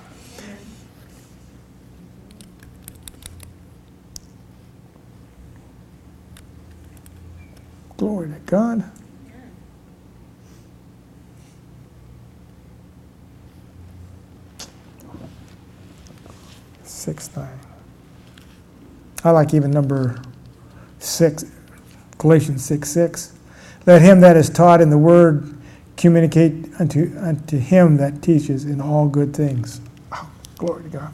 Glory 7.97 8.29
to 8.29 8.39
God. 8.45 8.91
six 16.83 17.35
nine. 17.35 17.60
I 19.23 19.31
like 19.31 19.53
even 19.53 19.71
number 19.71 20.19
six, 20.99 21.45
Galatians 22.17 22.65
6 22.65 22.89
6. 22.89 23.33
Let 23.85 24.01
him 24.01 24.19
that 24.21 24.37
is 24.37 24.49
taught 24.49 24.81
in 24.81 24.89
the 24.89 24.97
word 24.97 25.57
communicate 25.97 26.69
unto, 26.79 27.15
unto 27.19 27.57
him 27.59 27.97
that 27.97 28.21
teaches 28.21 28.65
in 28.65 28.81
all 28.81 29.07
good 29.07 29.35
things. 29.35 29.81
Oh, 30.11 30.29
glory 30.57 30.83
to 30.83 30.89
God. 30.89 31.13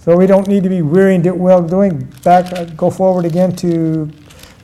So 0.00 0.16
we 0.16 0.26
don't 0.26 0.48
need 0.48 0.62
to 0.62 0.70
be 0.70 0.80
weary 0.80 1.14
and 1.14 1.38
well 1.38 1.62
doing. 1.62 2.04
Back, 2.22 2.52
uh, 2.54 2.64
go 2.64 2.90
forward 2.90 3.26
again 3.26 3.54
to 3.56 4.10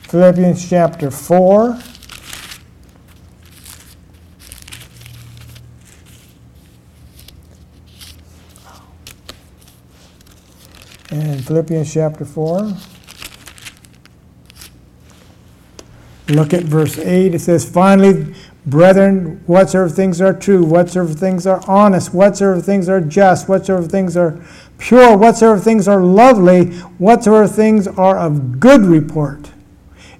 Philippians 0.08 0.66
chapter 0.68 1.10
4. 1.10 1.78
Philippians 11.44 11.92
chapter 11.92 12.24
4. 12.24 12.72
Look 16.28 16.54
at 16.54 16.62
verse 16.62 16.98
8. 16.98 17.34
It 17.34 17.40
says, 17.40 17.68
Finally, 17.68 18.34
brethren, 18.64 19.42
whatsoever 19.46 19.90
things 19.90 20.22
are 20.22 20.32
true, 20.32 20.64
whatsoever 20.64 21.12
things 21.12 21.46
are 21.46 21.62
honest, 21.68 22.14
whatsoever 22.14 22.62
things 22.62 22.88
are 22.88 23.00
just, 23.00 23.46
whatsoever 23.46 23.86
things 23.86 24.16
are 24.16 24.42
pure, 24.78 25.18
whatsoever 25.18 25.60
things 25.60 25.86
are 25.86 26.02
lovely, 26.02 26.70
whatsoever 26.96 27.46
things 27.46 27.86
are 27.86 28.18
of 28.18 28.58
good 28.58 28.80
report. 28.80 29.50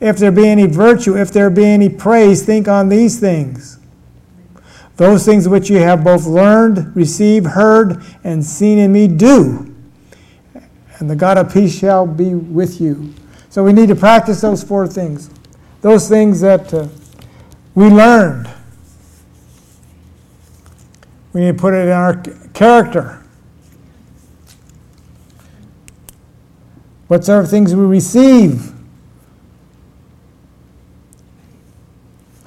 If 0.01 0.18
there 0.18 0.31
be 0.31 0.47
any 0.47 0.66
virtue, 0.66 1.16
if 1.16 1.33
there 1.33 1.49
be 1.49 1.64
any 1.64 1.89
praise, 1.89 2.45
think 2.45 2.68
on 2.68 2.91
these 2.91 3.18
things. 3.18 3.79
Those 4.97 5.25
things 5.25 5.49
which 5.49 5.70
you 5.70 5.79
have 5.79 6.05
both 6.05 6.27
learned, 6.27 6.95
received, 6.95 7.47
heard, 7.47 8.03
and 8.22 8.45
seen 8.45 8.79
in 8.79 8.93
me, 8.93 9.09
do 9.09 9.74
and 10.99 11.11
the 11.11 11.16
God 11.16 11.38
of 11.38 11.53
peace 11.53 11.78
shall 11.78 12.07
be 12.07 12.34
with 12.34 12.80
you. 12.80 13.12
So 13.51 13.64
we 13.64 13.72
need 13.72 13.88
to 13.88 13.97
practice 13.97 14.40
those 14.40 14.62
four 14.62 14.86
things. 14.86 15.30
Those 15.80 16.09
things 16.09 16.40
that 16.40 16.72
uh, 16.72 16.88
we 17.74 17.88
learned. 17.88 18.49
We 21.32 21.42
need 21.42 21.57
to 21.57 21.61
put 21.61 21.74
it 21.74 21.86
in 21.86 21.90
our 21.90 22.22
character. 22.53 23.22
Whatsoever 27.09 27.47
things 27.47 27.74
we 27.74 27.84
receive. 27.84 28.74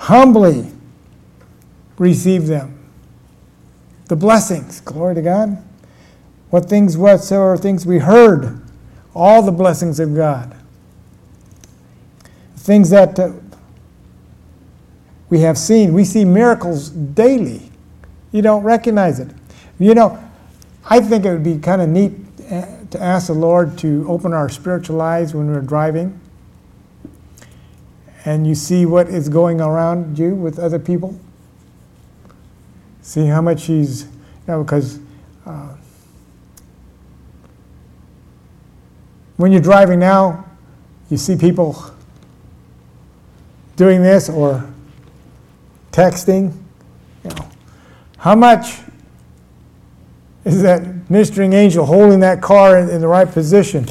humbly 0.08 0.72
receive 1.98 2.48
them. 2.48 2.80
The 4.06 4.16
blessings, 4.16 4.80
glory 4.80 5.16
to 5.16 5.22
God. 5.22 5.67
What 6.50 6.70
things 6.70 6.98
whatsoever 6.98 7.58
things 7.58 7.86
we 7.86 8.00
heard, 8.00 8.62
all 9.14 9.42
the 9.42 9.52
blessings 9.52 10.00
of 10.00 10.16
God. 10.16 10.56
Things 12.56 12.90
that 12.90 13.20
uh, 13.20 13.34
we 15.30 15.40
have 15.42 15.58
seen. 15.58 15.94
We 15.94 16.06
see 16.06 16.26
miracles 16.26 16.90
daily. 16.90 17.72
You 18.32 18.42
don't 18.42 18.64
recognize 18.64 19.20
it. 19.20 19.30
You 19.80 19.94
know, 19.94 20.24
I 20.86 21.00
think 21.00 21.26
it 21.26 21.32
would 21.32 21.44
be 21.44 21.60
kind 21.60 21.82
of 21.82 21.90
neat 21.90 22.14
uh, 22.52 22.66
to 22.92 23.02
ask 23.02 23.28
the 23.28 23.34
Lord 23.34 23.78
to 23.80 24.06
open 24.08 24.34
our 24.34 24.50
spiritual 24.50 25.02
eyes 25.02 25.34
when 25.34 25.48
we're 25.48 25.62
driving 25.62 26.20
and 28.28 28.46
you 28.46 28.54
see 28.56 28.86
what 28.86 29.08
is 29.08 29.30
going 29.30 29.62
around 29.62 30.20
you 30.20 30.36
with 30.36 30.60
other 30.60 30.80
people. 30.80 31.18
See 33.02 33.26
how 33.28 33.42
much 33.42 33.68
he's, 33.68 34.04
you 34.04 34.10
know, 34.50 34.64
because 34.66 35.00
uh, 35.46 35.70
when 39.38 39.52
you're 39.52 39.62
driving 39.62 40.00
now, 40.00 40.46
you 41.10 41.18
see 41.18 41.36
people 41.36 41.92
doing 43.76 44.02
this 44.02 44.30
or 44.30 44.68
texting. 45.92 46.52
You 47.24 47.30
know, 47.30 47.50
how 48.18 48.36
much 48.36 48.80
is 50.44 50.62
that 50.64 51.10
ministering 51.10 51.54
angel 51.54 51.86
holding 51.86 52.20
that 52.22 52.42
car 52.42 52.78
in, 52.78 52.90
in 52.90 53.00
the 53.00 53.08
right 53.08 53.32
position? 53.32 53.86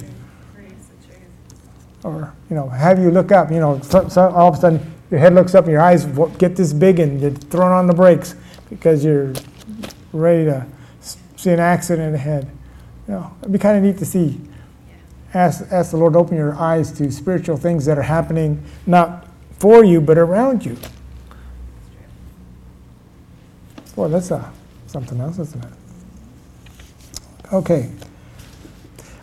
Or 2.02 2.34
you 2.50 2.56
know, 2.56 2.68
have 2.68 2.98
you 2.98 3.10
look 3.10 3.32
up. 3.32 3.50
You 3.50 3.60
know, 3.60 3.80
so, 3.80 4.08
so 4.08 4.30
all 4.30 4.48
of 4.48 4.56
a 4.56 4.60
sudden 4.60 4.94
your 5.10 5.20
head 5.20 5.34
looks 5.34 5.54
up 5.54 5.64
and 5.64 5.72
your 5.72 5.80
eyes 5.80 6.04
get 6.38 6.56
this 6.56 6.72
big 6.72 6.98
and 6.98 7.20
you're 7.20 7.30
throwing 7.30 7.72
on 7.72 7.86
the 7.86 7.94
brakes 7.94 8.34
because 8.68 9.04
you're 9.04 9.32
ready 10.12 10.44
to 10.44 10.66
see 11.36 11.50
an 11.50 11.60
accident 11.60 12.14
ahead. 12.14 12.50
You 13.06 13.14
know, 13.14 13.36
it'd 13.40 13.52
be 13.52 13.58
kind 13.58 13.76
of 13.76 13.84
neat 13.84 13.98
to 13.98 14.04
see. 14.04 14.40
Ask, 15.36 15.70
ask 15.70 15.90
the 15.90 15.98
Lord 15.98 16.14
to 16.14 16.18
open 16.18 16.38
your 16.38 16.54
eyes 16.54 16.90
to 16.92 17.12
spiritual 17.12 17.58
things 17.58 17.84
that 17.84 17.98
are 17.98 18.02
happening, 18.02 18.64
not 18.86 19.28
for 19.58 19.84
you, 19.84 20.00
but 20.00 20.16
around 20.16 20.64
you. 20.64 20.78
Well, 23.96 24.08
that's 24.08 24.30
uh, 24.30 24.50
something 24.86 25.20
else, 25.20 25.38
isn't 25.38 25.62
it? 25.62 25.72
Okay. 27.52 27.90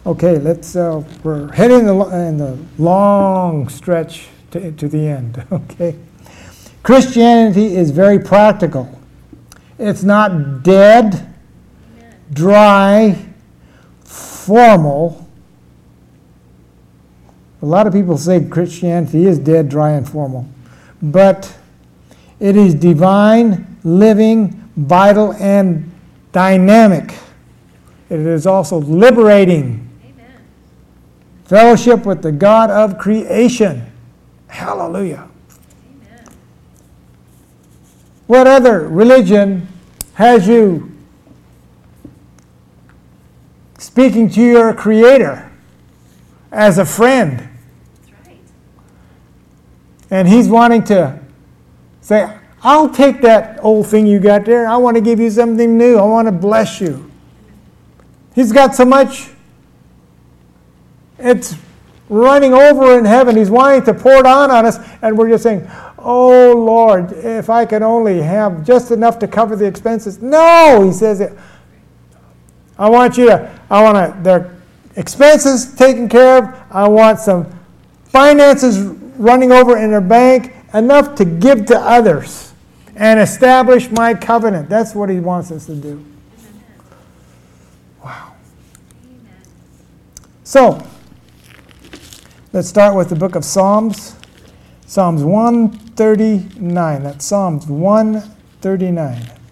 Okay, 0.06 0.38
let's, 0.38 0.76
uh, 0.76 1.04
we're 1.24 1.52
heading 1.52 1.80
in 1.80 1.86
the, 1.88 2.28
in 2.28 2.38
the 2.38 2.60
long 2.78 3.68
stretch 3.68 4.28
to, 4.52 4.72
to 4.72 4.88
the 4.88 5.08
end, 5.08 5.44
okay? 5.52 5.98
Christianity 6.84 7.76
is 7.76 7.90
very 7.90 8.20
practical. 8.20 9.00
It's 9.80 10.04
not 10.04 10.62
dead, 10.62 11.34
dry, 12.32 13.34
formal. 14.04 15.24
A 17.64 17.66
lot 17.66 17.88
of 17.88 17.94
people 17.94 18.18
say 18.18 18.44
Christianity 18.44 19.26
is 19.26 19.40
dead, 19.40 19.70
dry, 19.70 19.92
and 19.92 20.08
formal. 20.08 20.46
But 21.02 21.58
it 22.38 22.58
is 22.58 22.76
divine, 22.76 23.78
living, 23.86 24.70
vital, 24.76 25.32
and 25.36 25.90
dynamic. 26.34 27.14
It 28.10 28.20
is 28.20 28.46
also 28.46 28.80
liberating 28.80 29.90
Fellowship 31.46 32.06
with 32.06 32.22
the 32.22 32.32
God 32.34 32.70
of 32.70 32.98
creation. 32.98 33.86
Hallelujah. 34.48 35.30
Amen. 35.88 36.26
What 38.28 38.48
other 38.48 38.90
religion 38.90 39.68
has 40.16 40.48
you 40.48 40.92
speaking 43.78 44.30
to 44.32 44.42
your 44.42 44.74
Creator 44.74 45.52
as 46.52 46.78
a 46.78 46.86
friend? 46.86 47.50
And 50.14 50.28
He's 50.28 50.48
wanting 50.48 50.84
to 50.84 51.20
say, 52.02 52.38
I'll 52.62 52.88
take 52.88 53.20
that 53.22 53.58
old 53.64 53.88
thing 53.88 54.06
you 54.06 54.20
got 54.20 54.46
there. 54.46 54.68
I 54.68 54.78
want 54.78 54.96
to 54.96 55.02
give 55.02 55.20
you 55.20 55.32
something 55.32 55.76
new. 55.76 55.98
I 55.98 56.04
want 56.04 56.28
to 56.28 56.32
bless 56.32 56.80
you. 56.80 57.10
He's 58.36 58.52
got 58.52 58.76
so 58.76 58.86
much 58.86 59.32
it's 61.18 61.56
running 62.10 62.54
over 62.54 62.96
in 63.00 63.06
heaven. 63.06 63.36
He's 63.36 63.50
wanting 63.50 63.86
to 63.86 63.94
pour 63.96 64.18
it 64.18 64.28
on 64.28 64.52
on 64.52 64.68
us, 64.68 64.78
and 65.02 65.18
we're 65.18 65.30
just 65.30 65.42
saying, 65.42 65.68
Oh 65.98 66.54
Lord, 66.54 67.12
if 67.14 67.50
I 67.50 67.66
could 67.66 67.82
only 67.82 68.22
have 68.22 68.64
just 68.64 68.92
enough 68.92 69.18
to 69.18 69.28
cover 69.28 69.56
the 69.56 69.66
expenses. 69.66 70.22
No, 70.22 70.84
he 70.86 70.92
says, 70.92 71.36
I 72.78 72.88
want 72.88 73.18
you 73.18 73.30
to, 73.30 73.60
I 73.68 73.82
want 73.82 74.16
to, 74.16 74.22
their 74.22 74.56
expenses 74.96 75.74
taken 75.74 76.08
care 76.08 76.38
of. 76.38 76.56
I 76.70 76.88
want 76.88 77.20
some 77.20 77.52
finances 78.06 79.02
running 79.18 79.52
over 79.52 79.78
in 79.78 79.92
their 79.92 80.02
bank, 80.02 80.54
enough 80.74 81.16
to 81.16 81.26
give 81.26 81.66
to 81.68 81.80
others 81.80 82.54
and 82.96 83.20
establish 83.20 83.90
my 83.92 84.14
covenant. 84.14 84.70
That's 84.70 84.94
what 84.94 85.10
he 85.10 85.20
wants 85.20 85.52
us 85.52 85.66
to 85.68 85.76
do. 85.76 86.06
Wow. 88.04 88.34
So, 90.44 90.86
Let's 92.54 92.70
start 92.70 92.96
with 92.96 93.10
the 93.10 93.16
book 93.16 93.34
of 93.34 93.44
Psalms. 93.44 94.16
Psalms 94.86 95.24
139. 95.24 97.04
That's 97.04 97.26
Psalms 97.26 97.66
139. 97.66 99.43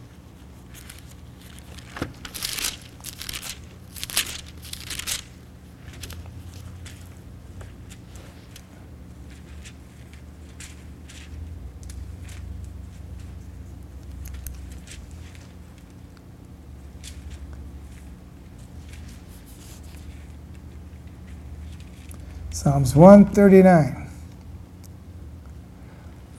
Psalms 22.61 22.95
139, 22.95 24.07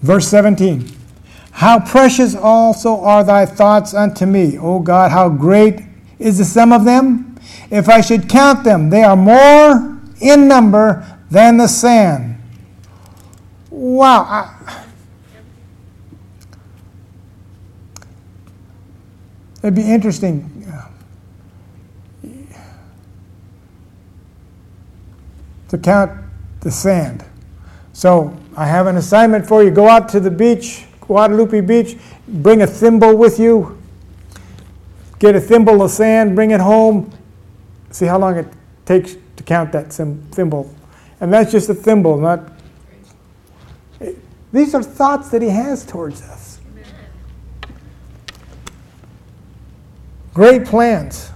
verse 0.03 0.29
17. 0.29 0.89
How 1.51 1.81
precious 1.81 2.37
also 2.37 3.01
are 3.01 3.25
thy 3.25 3.45
thoughts 3.45 3.93
unto 3.93 4.25
me, 4.25 4.57
O 4.57 4.79
God, 4.79 5.11
how 5.11 5.29
great 5.29 5.81
is 6.21 6.39
the 6.39 6.45
sum 6.45 6.73
of 6.73 6.85
them? 6.85 7.37
If 7.73 7.89
I 7.89 8.03
should 8.03 8.29
count 8.29 8.63
them, 8.63 8.89
they 8.89 9.03
are 9.03 9.17
more 9.17 9.99
in 10.21 10.47
number 10.47 11.05
than 11.29 11.57
the 11.57 11.67
sand. 11.67 12.41
Wow. 13.69 14.23
I, 14.23 14.85
it'd 19.61 19.75
be 19.75 19.83
interesting 19.83 20.53
to 25.73 25.79
count 25.79 26.13
the 26.61 26.71
sand. 26.71 27.25
So 27.95 28.39
I 28.59 28.67
have 28.67 28.87
an 28.87 28.99
assignment 28.99 29.47
for 29.47 29.65
you. 29.65 29.71
Go 29.71 29.89
out 29.89 30.07
to 30.11 30.21
the 30.21 30.31
beach, 30.31 30.85
Guadalupe 31.01 31.63
Beach, 31.63 31.97
bring 32.29 32.61
a 32.61 32.67
thimble 32.67 33.17
with 33.17 33.41
you. 33.41 33.79
Get 35.19 35.35
a 35.35 35.41
thimble 35.41 35.81
of 35.81 35.91
sand, 35.91 36.37
bring 36.37 36.51
it 36.51 36.61
home. 36.61 37.11
See 37.91 38.05
how 38.05 38.19
long 38.19 38.37
it 38.37 38.47
takes 38.85 39.17
to 39.37 39.43
count 39.43 39.73
that 39.73 39.91
thimble. 39.91 40.71
And 41.21 41.33
that's 41.33 41.51
just 41.51 41.71
a 41.71 41.75
thimble, 41.75 42.19
not. 42.19 42.53
These 44.53 44.75
are 44.75 44.83
thoughts 44.83 45.31
that 45.31 45.41
he 45.41 45.49
has 45.49 45.87
towards 45.87 46.21
us. 46.21 46.61
Great 50.35 50.67
plans. 50.67 51.32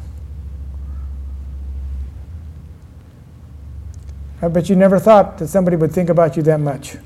Uh, 4.46 4.48
I 4.48 4.52
bet 4.52 4.68
you 4.68 4.76
never 4.76 4.98
thought 4.98 5.38
that 5.38 5.48
somebody 5.48 5.76
would 5.76 5.92
think 5.92 6.08
about 6.08 6.36
you 6.36 6.42
that 6.44 6.60
much. 6.60 6.96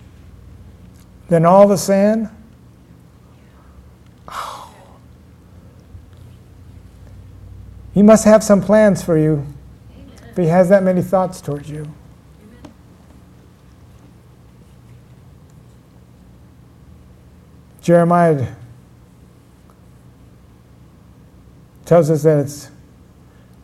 Then 1.29 1.47
all 1.47 1.67
the 1.67 1.79
sand. 1.79 2.29
Oh. 4.29 4.73
He 7.95 8.03
must 8.03 8.25
have 8.25 8.45
some 8.45 8.61
plans 8.61 9.03
for 9.03 9.17
you 9.17 9.47
Amen. 9.95 10.11
if 10.31 10.37
he 10.37 10.47
has 10.47 10.69
that 10.69 10.83
many 10.83 11.03
thoughts 11.03 11.41
towards 11.41 11.71
you. 11.71 11.83
Amen. 11.83 12.73
Jeremiah 17.81 18.55
tells 21.87 22.11
us 22.11 22.23
that 22.25 22.39
it's 22.39 22.71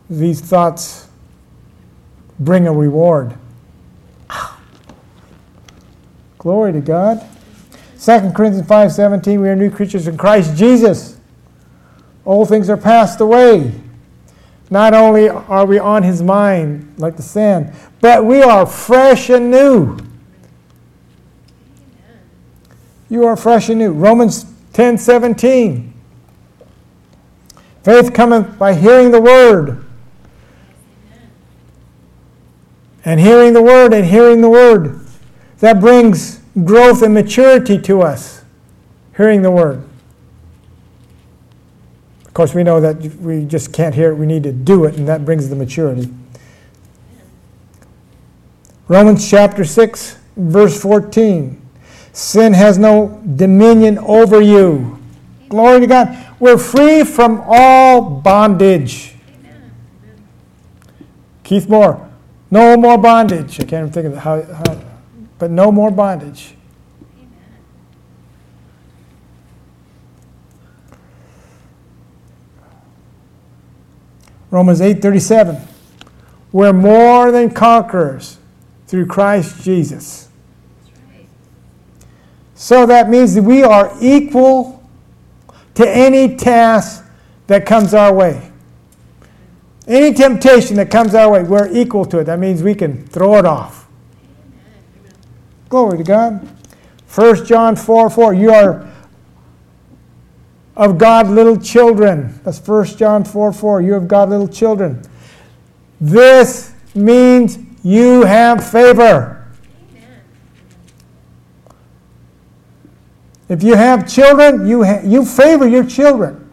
these 0.09 0.41
thoughts 0.41 1.09
bring 2.39 2.67
a 2.67 2.73
reward. 2.73 3.37
Glory 6.47 6.71
to 6.71 6.79
God. 6.79 7.19
2 7.99 8.31
Corinthians 8.33 8.65
5:17, 8.65 9.41
we 9.41 9.49
are 9.49 9.55
new 9.57 9.69
creatures 9.69 10.07
in 10.07 10.15
Christ 10.15 10.55
Jesus. 10.55 11.17
Old 12.25 12.47
things 12.47 12.69
are 12.69 12.77
passed 12.77 13.19
away. 13.19 13.73
Not 14.69 14.93
only 14.93 15.27
are 15.27 15.65
we 15.65 15.77
on 15.77 16.03
his 16.03 16.23
mind 16.23 16.93
like 16.97 17.17
the 17.17 17.21
sand, 17.21 17.73
but 17.99 18.23
we 18.23 18.41
are 18.41 18.65
fresh 18.65 19.29
and 19.29 19.51
new. 19.51 19.97
You 23.09 23.25
are 23.25 23.35
fresh 23.35 23.67
and 23.67 23.79
new. 23.79 23.91
Romans 23.91 24.45
10:17. 24.71 25.91
Faith 27.83 28.13
cometh 28.13 28.57
by 28.57 28.73
hearing 28.73 29.11
the 29.11 29.19
word. 29.19 29.83
And 33.03 33.19
hearing 33.19 33.51
the 33.51 33.61
word 33.61 33.91
and 33.91 34.05
hearing 34.05 34.39
the 34.39 34.49
word. 34.49 35.01
That 35.59 35.79
brings 35.79 36.39
growth 36.63 37.01
and 37.01 37.13
maturity 37.13 37.79
to 37.81 38.01
us. 38.01 38.43
Hearing 39.15 39.41
the 39.41 39.51
word. 39.51 39.83
Of 42.25 42.33
course, 42.33 42.53
we 42.53 42.63
know 42.63 42.79
that 42.79 42.97
we 43.17 43.45
just 43.45 43.73
can't 43.73 43.95
hear 43.95 44.11
it, 44.11 44.15
we 44.15 44.27
need 44.27 44.43
to 44.43 44.51
do 44.51 44.85
it, 44.85 44.95
and 44.95 45.07
that 45.07 45.25
brings 45.25 45.49
the 45.49 45.55
maturity. 45.55 46.13
Romans 48.87 49.27
chapter 49.27 49.65
6, 49.65 50.17
verse 50.35 50.79
14. 50.79 51.59
Sin 52.13 52.53
has 52.53 52.77
no 52.77 53.21
dominion 53.35 53.97
over 53.99 54.39
you. 54.39 54.99
Glory 55.49 55.79
to 55.81 55.87
God. 55.87 56.35
We're 56.39 56.57
free 56.57 57.03
from 57.03 57.41
all 57.45 58.01
bondage. 58.01 59.15
Keith 61.43 61.67
Moore, 61.67 62.07
no 62.51 62.77
more 62.77 62.97
bondage. 62.97 63.59
I 63.59 63.63
can't 63.63 63.87
even 63.87 63.91
think 63.91 64.07
of 64.07 64.17
how, 64.17 64.41
how 64.41 64.86
but 65.39 65.51
no 65.51 65.71
more 65.71 65.91
bondage. 65.91 66.53
Romans 74.49 74.79
8:37 74.81 75.61
We're 76.51 76.73
more 76.73 77.31
than 77.31 77.51
conquerors 77.51 78.37
through 78.87 79.07
Christ 79.07 79.61
Jesus. 79.63 80.29
So 82.55 82.85
that 82.87 83.09
means 83.09 83.35
that 83.35 83.43
we 83.43 83.61
are 83.61 83.93
equal 84.01 84.83
to 85.75 85.87
any 85.87 86.35
task 86.35 87.05
that 87.45 87.65
comes 87.65 87.93
our 87.93 88.11
way. 88.11 88.51
Any 89.87 90.13
temptation 90.13 90.75
that 90.77 90.89
comes 90.89 91.13
our 91.13 91.31
way, 91.31 91.43
we're 91.43 91.69
equal 91.71 92.03
to 92.05 92.19
it. 92.19 92.23
That 92.23 92.39
means 92.39 92.63
we 92.63 92.73
can 92.73 93.05
throw 93.05 93.37
it 93.37 93.45
off. 93.45 93.76
Glory 95.69 95.97
to 95.97 96.03
God. 96.03 96.47
1 97.13 97.45
John 97.45 97.75
4 97.75 98.09
4. 98.09 98.33
You 98.33 98.51
are 98.51 98.87
of 100.75 100.97
God 100.97 101.27
little 101.27 101.57
children. 101.57 102.39
That's 102.43 102.65
1 102.65 102.85
John 102.97 103.23
4 103.23 103.51
4. 103.51 103.81
You 103.81 103.93
have 103.93 104.07
God 104.07 104.29
little 104.29 104.47
children. 104.47 105.01
This 105.99 106.73
means 106.93 107.57
you 107.83 108.23
have 108.23 108.69
favor. 108.69 109.33
If 113.49 113.63
you 113.63 113.75
have 113.75 114.07
children, 114.11 114.67
you, 114.67 114.83
ha- 114.83 115.01
you 115.03 115.25
favor 115.25 115.67
your 115.67 115.85
children 115.85 116.43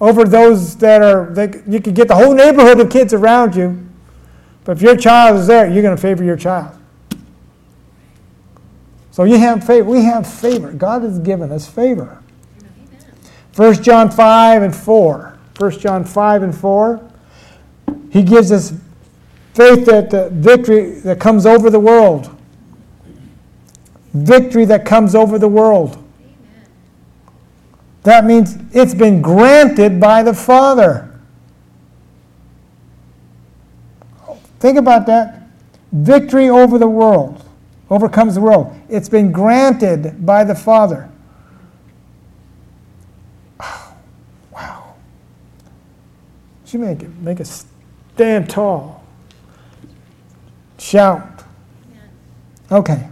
over 0.00 0.24
those 0.24 0.76
that 0.76 1.02
are, 1.02 1.26
they, 1.26 1.62
you 1.66 1.80
could 1.80 1.94
get 1.94 2.08
the 2.08 2.14
whole 2.14 2.32
neighborhood 2.32 2.80
of 2.80 2.90
kids 2.90 3.12
around 3.12 3.54
you, 3.54 3.86
but 4.64 4.78
if 4.78 4.82
your 4.82 4.96
child 4.96 5.36
is 5.36 5.46
there, 5.46 5.70
you're 5.70 5.82
going 5.82 5.94
to 5.94 6.00
favor 6.00 6.24
your 6.24 6.36
child. 6.36 6.77
So 9.18 9.24
you 9.24 9.36
have 9.36 9.64
favor. 9.64 9.90
We 9.90 10.04
have 10.04 10.32
favor. 10.32 10.72
God 10.72 11.02
has 11.02 11.18
given 11.18 11.50
us 11.50 11.66
favor. 11.66 12.22
1 13.56 13.82
John 13.82 14.12
5 14.12 14.62
and 14.62 14.76
4. 14.76 15.38
1 15.58 15.70
John 15.80 16.04
5 16.04 16.42
and 16.44 16.56
4. 16.56 17.10
He 18.10 18.22
gives 18.22 18.52
us 18.52 18.74
faith 19.54 19.86
that 19.86 20.10
the 20.10 20.30
victory 20.30 21.00
that 21.00 21.18
comes 21.18 21.46
over 21.46 21.68
the 21.68 21.80
world. 21.80 22.30
Victory 24.14 24.64
that 24.66 24.86
comes 24.86 25.16
over 25.16 25.36
the 25.36 25.48
world. 25.48 26.00
That 28.04 28.24
means 28.24 28.54
it's 28.70 28.94
been 28.94 29.20
granted 29.20 29.98
by 29.98 30.22
the 30.22 30.32
Father. 30.32 31.20
Think 34.60 34.78
about 34.78 35.06
that. 35.06 35.42
Victory 35.90 36.48
over 36.48 36.78
the 36.78 36.86
world 36.86 37.44
overcomes 37.90 38.34
the 38.34 38.40
world. 38.40 38.74
It's 38.88 39.08
been 39.08 39.32
granted 39.32 40.24
by 40.24 40.44
the 40.44 40.54
Father. 40.54 41.08
Oh, 43.60 43.94
wow. 44.52 44.94
You 46.66 46.78
make 46.78 47.02
it 47.02 47.10
make 47.18 47.40
it 47.40 47.46
stand 47.46 48.50
tall. 48.50 49.04
Shout. 50.78 51.44
Okay. 52.70 53.08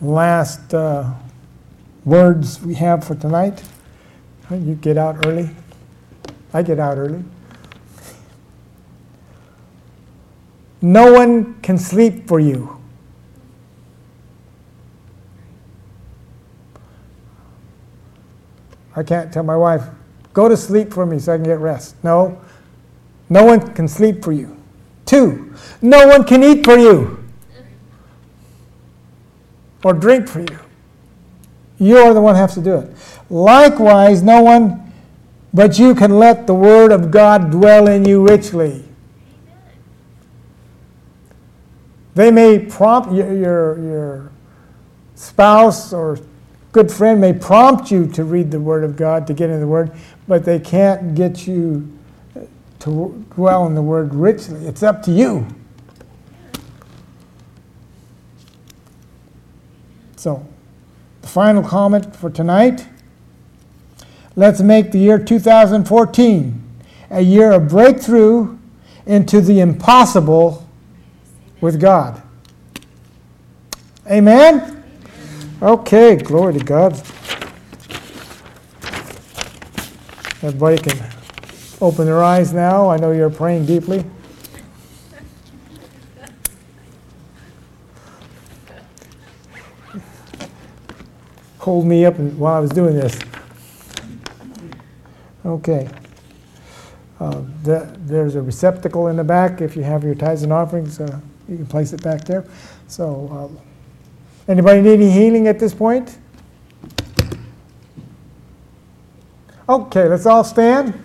Last 0.00 0.74
uh, 0.74 1.12
words 2.04 2.60
we 2.62 2.74
have 2.74 3.04
for 3.04 3.14
tonight. 3.14 3.62
You 4.50 4.74
get 4.74 4.96
out 4.96 5.26
early. 5.26 5.50
I 6.52 6.62
get 6.62 6.78
out 6.78 6.98
early. 6.98 7.22
No 10.80 11.12
one 11.12 11.60
can 11.60 11.78
sleep 11.78 12.28
for 12.28 12.38
you. 12.38 12.80
I 18.94 19.02
can't 19.02 19.32
tell 19.32 19.44
my 19.44 19.56
wife, 19.56 19.84
go 20.32 20.48
to 20.48 20.56
sleep 20.56 20.92
for 20.92 21.06
me 21.06 21.18
so 21.18 21.32
I 21.32 21.36
can 21.36 21.44
get 21.44 21.60
rest. 21.60 21.94
No, 22.02 22.40
no 23.28 23.44
one 23.44 23.74
can 23.74 23.86
sleep 23.86 24.24
for 24.24 24.32
you. 24.32 24.56
Two, 25.06 25.54
no 25.80 26.08
one 26.08 26.24
can 26.24 26.42
eat 26.42 26.64
for 26.64 26.76
you 26.76 27.24
or 29.84 29.92
drink 29.92 30.28
for 30.28 30.40
you. 30.40 30.58
You're 31.78 32.12
the 32.12 32.20
one 32.20 32.34
who 32.34 32.40
has 32.40 32.54
to 32.54 32.60
do 32.60 32.76
it. 32.76 32.90
Likewise, 33.30 34.22
no 34.22 34.42
one 34.42 34.92
but 35.52 35.78
you 35.78 35.94
can 35.94 36.18
let 36.18 36.46
the 36.46 36.54
word 36.54 36.92
of 36.92 37.10
God 37.10 37.50
dwell 37.50 37.88
in 37.88 38.04
you 38.04 38.26
richly. 38.26 38.87
They 42.18 42.32
may 42.32 42.58
prompt 42.58 43.12
your, 43.12 43.32
your, 43.32 43.78
your 43.80 44.32
spouse 45.14 45.92
or 45.92 46.18
good 46.72 46.90
friend 46.90 47.20
may 47.20 47.32
prompt 47.32 47.92
you 47.92 48.08
to 48.08 48.24
read 48.24 48.50
the 48.50 48.58
Word 48.58 48.82
of 48.82 48.96
God, 48.96 49.24
to 49.28 49.32
get 49.32 49.50
in 49.50 49.60
the 49.60 49.68
Word, 49.68 49.92
but 50.26 50.44
they 50.44 50.58
can't 50.58 51.14
get 51.14 51.46
you 51.46 51.96
to 52.80 53.24
dwell 53.36 53.68
in 53.68 53.76
the 53.76 53.82
Word 53.82 54.12
richly. 54.16 54.66
It's 54.66 54.82
up 54.82 55.00
to 55.04 55.12
you. 55.12 55.46
So, 60.16 60.44
the 61.22 61.28
final 61.28 61.62
comment 61.62 62.16
for 62.16 62.30
tonight 62.30 62.88
let's 64.34 64.60
make 64.60 64.90
the 64.90 64.98
year 64.98 65.20
2014 65.20 66.62
a 67.10 67.20
year 67.20 67.52
of 67.52 67.68
breakthrough 67.68 68.58
into 69.06 69.40
the 69.40 69.60
impossible 69.60 70.67
with 71.60 71.80
God. 71.80 72.22
Amen? 74.10 74.82
Okay, 75.60 76.16
glory 76.16 76.54
to 76.54 76.64
God. 76.64 76.92
Everybody 80.40 80.78
can 80.78 81.10
open 81.80 82.06
their 82.06 82.22
eyes 82.22 82.52
now. 82.52 82.88
I 82.88 82.96
know 82.96 83.12
you're 83.12 83.28
praying 83.28 83.66
deeply. 83.66 84.04
Hold 91.58 91.86
me 91.86 92.04
up 92.04 92.16
while 92.16 92.54
I 92.54 92.60
was 92.60 92.70
doing 92.70 92.94
this. 92.94 93.18
Okay. 95.44 95.88
Uh, 97.20 97.42
the, 97.64 97.94
there's 97.98 98.36
a 98.36 98.42
receptacle 98.42 99.08
in 99.08 99.16
the 99.16 99.24
back 99.24 99.60
if 99.60 99.76
you 99.76 99.82
have 99.82 100.04
your 100.04 100.14
tithes 100.14 100.44
and 100.44 100.52
offerings. 100.52 101.00
Uh, 101.00 101.20
you 101.48 101.56
can 101.56 101.66
place 101.66 101.92
it 101.92 102.02
back 102.02 102.24
there. 102.24 102.44
So, 102.88 103.28
um, 103.32 103.58
anybody 104.46 104.82
need 104.82 104.94
any 104.94 105.10
healing 105.10 105.48
at 105.48 105.58
this 105.58 105.74
point? 105.74 106.18
Okay, 109.68 110.08
let's 110.08 110.26
all 110.26 110.44
stand. 110.44 110.98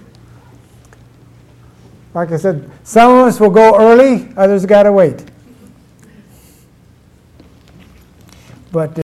Like 2.13 2.31
I 2.31 2.37
said, 2.37 2.69
some 2.83 3.11
of 3.11 3.27
us 3.27 3.39
will 3.39 3.49
go 3.49 3.77
early, 3.77 4.31
others 4.37 4.65
got 4.65 4.83
to 4.83 4.91
wait. 4.91 5.25
But 8.71 8.95